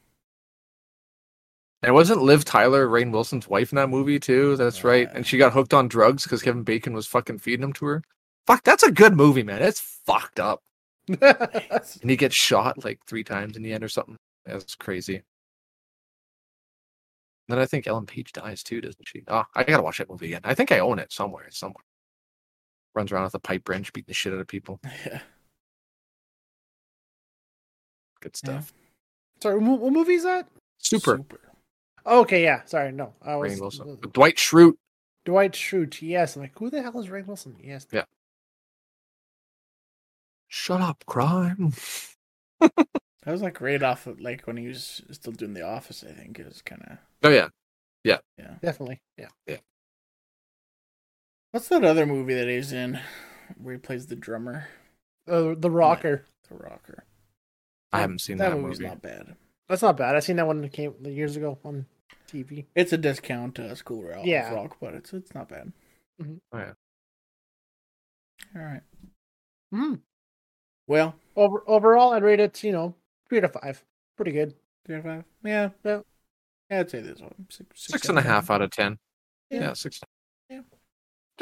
[1.83, 4.57] And wasn't Liv Tyler, Rainn Wilson's wife in that movie too.
[4.57, 5.09] That's right.
[5.14, 8.03] And she got hooked on drugs because Kevin Bacon was fucking feeding them to her.
[8.46, 9.62] Fuck, that's a good movie, man.
[9.62, 10.61] It's fucked up.
[11.20, 14.16] And he gets shot like three times in the end or something.
[14.44, 15.22] That's crazy.
[17.48, 19.22] Then I think Ellen Page dies too, doesn't she?
[19.29, 20.40] Oh, I gotta watch that movie again.
[20.44, 21.46] I think I own it somewhere.
[21.51, 21.85] Somewhere.
[22.94, 24.81] Runs around with a pipe wrench, beating the shit out of people.
[25.07, 25.20] yeah.
[28.23, 28.73] Good stuff.
[29.43, 30.49] Sorry, what, what movie is that?
[30.79, 31.21] Super.
[32.07, 32.63] Okay, yeah.
[32.65, 33.13] Sorry, no.
[33.21, 33.87] I was Rainn Wilson.
[34.01, 34.77] With Dwight Schrute.
[35.25, 36.01] Dwight Schrute.
[36.03, 36.37] Yes.
[36.37, 37.57] I'm like, who the hell is Ray Wilson?
[37.63, 37.87] Yes.
[37.93, 38.05] Yeah.
[40.49, 41.73] Shut up, crime.
[43.25, 46.03] That was like right off of like when he was still doing The Office.
[46.09, 47.51] I think it was kind of Oh yeah.
[48.03, 48.19] yeah.
[48.37, 48.55] Yeah.
[48.61, 49.01] Definitely.
[49.17, 49.29] Yeah.
[49.47, 49.59] Yeah.
[51.53, 52.99] What's that other movie that he's in
[53.59, 54.67] where he plays the drummer,
[55.29, 56.25] Uh, the Rocker.
[56.49, 57.05] the rocker?
[57.92, 58.88] I haven't seen that that, movie's movie.
[58.90, 59.37] not bad.
[59.68, 60.16] That's not bad.
[60.16, 61.87] I seen that one that came years ago on
[62.28, 62.66] TV.
[62.74, 64.52] It's a discount uh, School Rock, Yeah.
[64.55, 65.72] rock, but it's it's not bad.
[66.20, 66.40] Mhm.
[66.52, 66.72] Oh, yeah.
[68.57, 68.83] All right.
[69.74, 70.00] Mm.
[70.87, 72.62] Well, Over overall, I'd rate it.
[72.62, 72.94] You know,
[73.28, 73.85] three out of five.
[74.16, 74.55] Pretty good.
[74.85, 75.24] three out of five.
[75.44, 75.70] Yeah.
[75.85, 76.00] Yeah.
[76.70, 78.98] Yeah, I'd say this one six, Six and a half out of ten.
[79.50, 79.61] Yeah.
[79.61, 80.00] Yeah, six.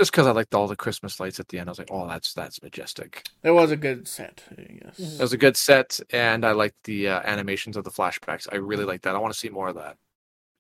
[0.01, 0.03] Yeah.
[0.03, 2.09] Just because I liked all the Christmas lights at the end, I was like, "Oh,
[2.09, 4.43] that's that's majestic." It was a good set.
[4.51, 4.99] I guess.
[4.99, 5.15] Mhm.
[5.15, 8.49] It was a good set, and I liked the uh, animations of the flashbacks.
[8.51, 9.15] I really like that.
[9.15, 9.97] I want to see more of that.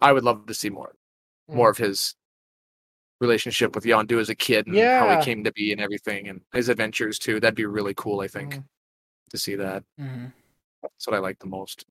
[0.00, 0.94] I would love to see more,
[1.48, 2.14] more of his
[3.20, 6.40] relationship with Yondu as a kid and how he came to be and everything, and
[6.52, 7.40] his adventures too.
[7.40, 8.20] That'd be really cool.
[8.20, 8.64] I think Mhm.
[9.30, 9.84] to see that.
[9.98, 10.26] hmm
[10.82, 11.84] That's what I like the most.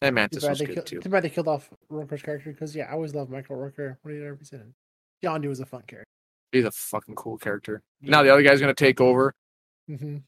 [0.00, 1.00] And Too Mantis bad, was they good kill- too.
[1.00, 3.96] too bad they killed off Rooker's character because yeah, I always loved Michael Rooker.
[4.02, 4.60] What did he ever say?
[5.22, 6.04] Yondu was a fun character.
[6.54, 7.82] He's a fucking cool character.
[8.00, 9.34] Now the other guy's gonna take over.
[9.90, 10.18] Mm-hmm.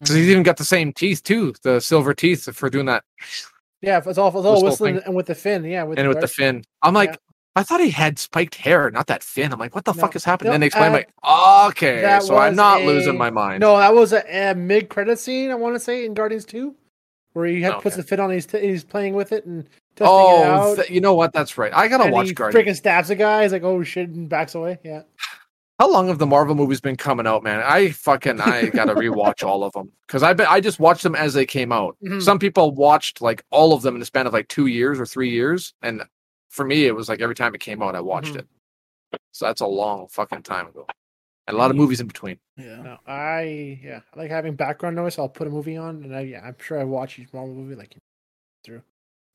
[0.00, 3.04] Because he's even got the same teeth too, the silver teeth for doing that,
[3.80, 5.04] Yeah, it's all it's all whistling thing.
[5.06, 5.64] and with the fin.
[5.64, 6.64] Yeah, with and with the fin.
[6.82, 7.16] I'm like, Yeah.
[7.56, 9.52] I thought he had spiked hair, not that fin.
[9.52, 10.00] I'm like, what the No.
[10.00, 10.48] fuck is happening?
[10.48, 11.10] No, then they explain, uh, like,
[11.70, 13.60] okay, so I'm not a- losing my mind.
[13.60, 15.50] No, that was a, a mid credit scene.
[15.52, 16.74] I want to say in Guardians Two,
[17.34, 18.30] where he had, puts the fit on.
[18.30, 19.64] He's t- he's playing with it and
[19.96, 20.76] testing it oh, out.
[20.76, 21.32] th- you know what?
[21.32, 21.72] That's right.
[21.74, 23.42] I gotta and watch he freaking stabs a guy.
[23.42, 24.78] He's like, "Oh shit!" and backs away.
[24.82, 25.02] Yeah,
[25.78, 27.60] How long have the Marvel movies been coming out, man?
[27.64, 31.14] I fucking I gotta rewatch all of them because I bet I just watched them
[31.14, 31.96] as they came out.
[32.02, 32.22] Mhm.
[32.22, 35.06] Some people watched like all of them in the span of like two years or
[35.06, 36.02] three years, and
[36.50, 38.38] for me, it was like every time it came out, I watched Mhm.
[38.40, 38.46] it.
[39.32, 40.86] So that's a long fucking time ago,
[41.46, 42.38] and a lot of movies in between.
[42.56, 42.82] Yeah.
[42.82, 45.14] no, I yeah, I like having background noise.
[45.14, 47.54] So I'll put a movie on, and I yeah, I'm sure I watch each Marvel
[47.54, 47.96] movie like
[48.64, 48.82] through.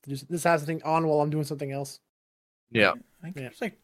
[0.08, 2.00] Just, this has something on while I'm doing something else.
[2.70, 3.42] Yeah, I think Yeah.
[3.42, 3.78] there's like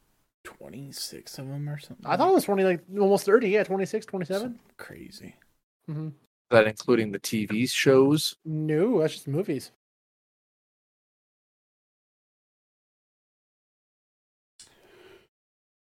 [0.45, 2.07] 26 of them or something.
[2.07, 3.49] I thought it was 20, like almost 30.
[3.51, 4.41] Yeah, 26, 27.
[4.41, 5.35] Something crazy.
[5.91, 6.09] Mm-hmm.
[6.51, 8.35] that including the TV shows.
[8.45, 9.71] No, that's just movies.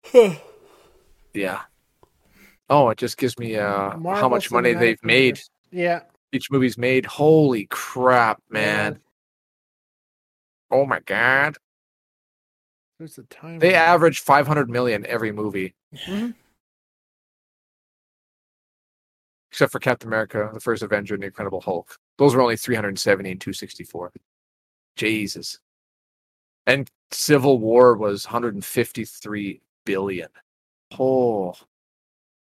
[1.33, 1.61] Yeah.
[2.69, 5.39] Oh, it just gives me uh how much money they've made.
[5.71, 6.01] Yeah,
[6.31, 7.05] Each movie's made.
[7.05, 8.99] Holy crap, man!
[10.71, 11.57] Oh my god.
[12.99, 13.59] There's the time.
[13.59, 15.75] They average 500 million every movie.
[15.93, 16.33] Mhm.
[19.51, 21.97] except for Captain America, the First Avenger, and the Incredible Hulk.
[22.19, 24.11] Those were only 370 and 264.
[24.95, 25.59] Jesus.
[26.67, 30.27] And Civil War was 153 billion.
[30.99, 31.55] Oh,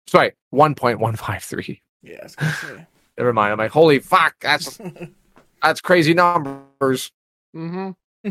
[0.07, 1.81] sorry, 1.153.
[2.03, 2.87] Yeah, I was gonna say.
[3.19, 3.53] Never mind.
[3.53, 4.79] I'm like, holy fuck, that's
[5.63, 7.13] that's crazy numbers.
[7.55, 8.31] Mm-hmm.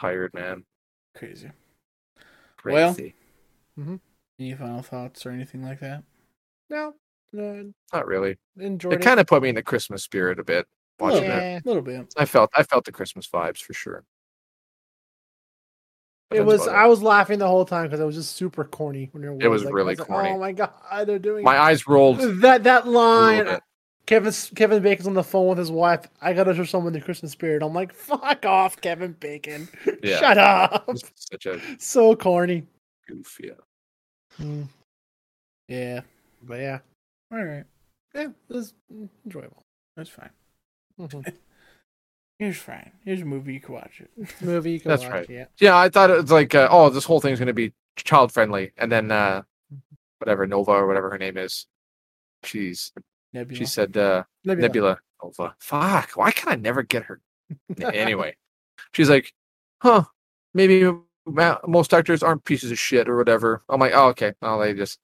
[0.00, 0.64] Tired man.
[1.14, 1.50] Crazy.
[2.64, 3.14] Well, Crazy.
[4.38, 6.02] Any final thoughts or anything like that?
[6.68, 6.94] No,
[7.32, 8.38] no, not really.
[8.58, 10.66] enjoyed It kind of put me in the Christmas spirit a bit
[10.98, 11.28] watching it.
[11.28, 11.54] Yeah.
[11.56, 11.64] bit.
[11.64, 12.14] A little bit.
[12.16, 14.04] I felt I felt the Christmas vibes for sure.
[16.30, 16.62] But It was.
[16.62, 19.08] about I was laughing the whole time because it was just super corny.
[19.12, 20.30] When you're It was like, I really like, corny.
[20.30, 20.70] Oh my god,
[21.06, 23.58] they're doing My eyes rolled that that line.
[24.06, 26.06] Kevin Kevin Bacon's on the phone with his wife.
[26.20, 27.62] I gotta show someone the Christmas spirit.
[27.62, 29.68] I'm like, fuck off, Kevin Bacon.
[30.02, 30.18] Yeah.
[30.18, 30.88] Shut up.
[31.16, 32.66] Such a So corny.
[33.08, 33.50] goof, yeah.
[34.40, 34.66] Mm,
[35.68, 36.00] Yeah.
[36.42, 36.78] but yeah,
[37.32, 37.64] All right.
[38.14, 38.72] yeah, it was
[39.26, 39.62] enjoyable.
[39.96, 40.30] That's fine.
[40.98, 41.32] Mhm.
[42.40, 42.90] Here's fine.
[43.04, 44.10] Here's a movie you can watch it.
[44.40, 45.12] Movie you can That's watch.
[45.12, 45.30] right.
[45.30, 45.44] Yeah.
[45.58, 48.72] Yeah, I thought it was like, uh, oh, this whole thing's gonna be child friendly,
[48.78, 49.42] and then uh,
[50.20, 51.66] whatever Nova or whatever her name is,
[52.42, 52.92] she's
[53.34, 53.58] Nebula.
[53.58, 54.68] she said uh, Nebula.
[54.68, 55.54] Nebula Nova.
[55.58, 57.20] Fuck, why can I never get her?
[57.92, 58.34] anyway,
[58.92, 59.34] she's like,
[59.82, 60.04] huh,
[60.54, 60.90] maybe
[61.26, 63.62] most actors aren't pieces of shit or whatever.
[63.68, 64.32] I'm like, oh, okay.
[64.40, 64.98] Oh, they just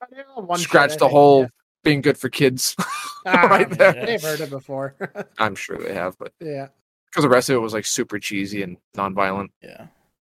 [0.54, 1.48] scratched shot, the whole yeah.
[1.84, 2.74] being good for kids
[3.26, 4.06] Ah, right man, there.
[4.06, 4.94] They've heard it before.
[5.38, 6.68] I'm sure they have, but yeah.
[7.16, 9.50] Because the rest of it was like super cheesy and non-violent.
[9.62, 9.86] Yeah.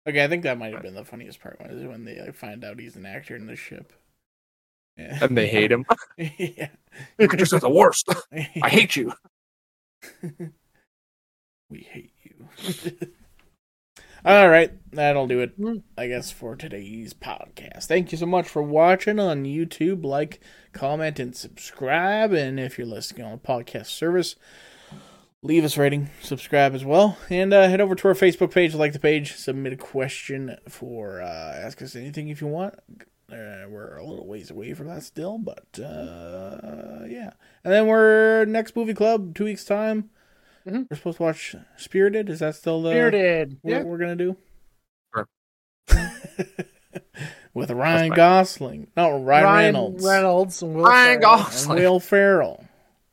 [0.07, 2.63] Okay, I think that might have been the funniest part was when they like, find
[2.63, 3.95] out he's an actor in the ship.
[4.99, 5.19] Yeah.
[5.23, 5.87] And they hate him.
[6.19, 6.69] yeah.
[7.19, 8.15] Actors are the worst.
[8.63, 9.15] I hate you.
[11.71, 12.93] we hate you.
[14.23, 15.83] All right, that'll do it, Mm.
[15.97, 17.85] I guess, for today's podcast.
[17.85, 20.05] Thank you so much for watching on YouTube.
[20.05, 20.41] Like,
[20.75, 22.33] comment, and subscribe.
[22.33, 24.37] And if you're listening on a podcast service,
[25.43, 28.75] leave us a rating, subscribe as well, and uh, head over to our Facebook page,
[28.75, 31.27] like the page, submit a question for uh,
[31.57, 32.75] ask us anything if you want.
[33.31, 37.31] Uh, we're a little ways away from that still, but uh, yeah.
[37.65, 40.11] And then we're next movie club two weeks time.
[40.67, 40.87] Mhm.
[40.91, 42.29] We're supposed to watch Spirited.
[42.29, 43.59] Is that still the Spirited?
[43.63, 43.83] what Yeah.
[43.83, 44.37] we're gonna do?
[45.15, 45.29] Sure.
[47.55, 48.17] With Ryan fine.
[48.17, 51.35] Gosling, no Ryan, Ryan Reynolds, Reynolds and Will Ryan Ferrell.
[51.35, 51.79] and Gosling.
[51.79, 52.65] Will Ferrell.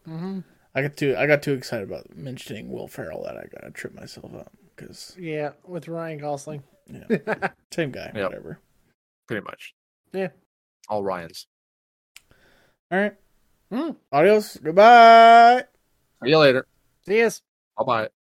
[0.05, 0.39] hmm
[0.75, 3.93] I got too I got too excited about mentioning Will Ferrell that I gotta trip
[3.93, 6.63] myself up because Yeah, with Ryan Gosling.
[6.87, 8.23] yeah, same guy, Yep.
[8.29, 8.59] whatever.
[9.27, 9.73] Pretty much.
[10.11, 10.29] Yeah.
[10.89, 11.47] All Ryans.
[12.91, 13.13] All right,
[13.71, 13.95] Mm.
[14.11, 15.63] adios, goodbye.
[16.23, 16.67] See you later.
[17.05, 17.29] See you.
[17.77, 18.09] Bye bye.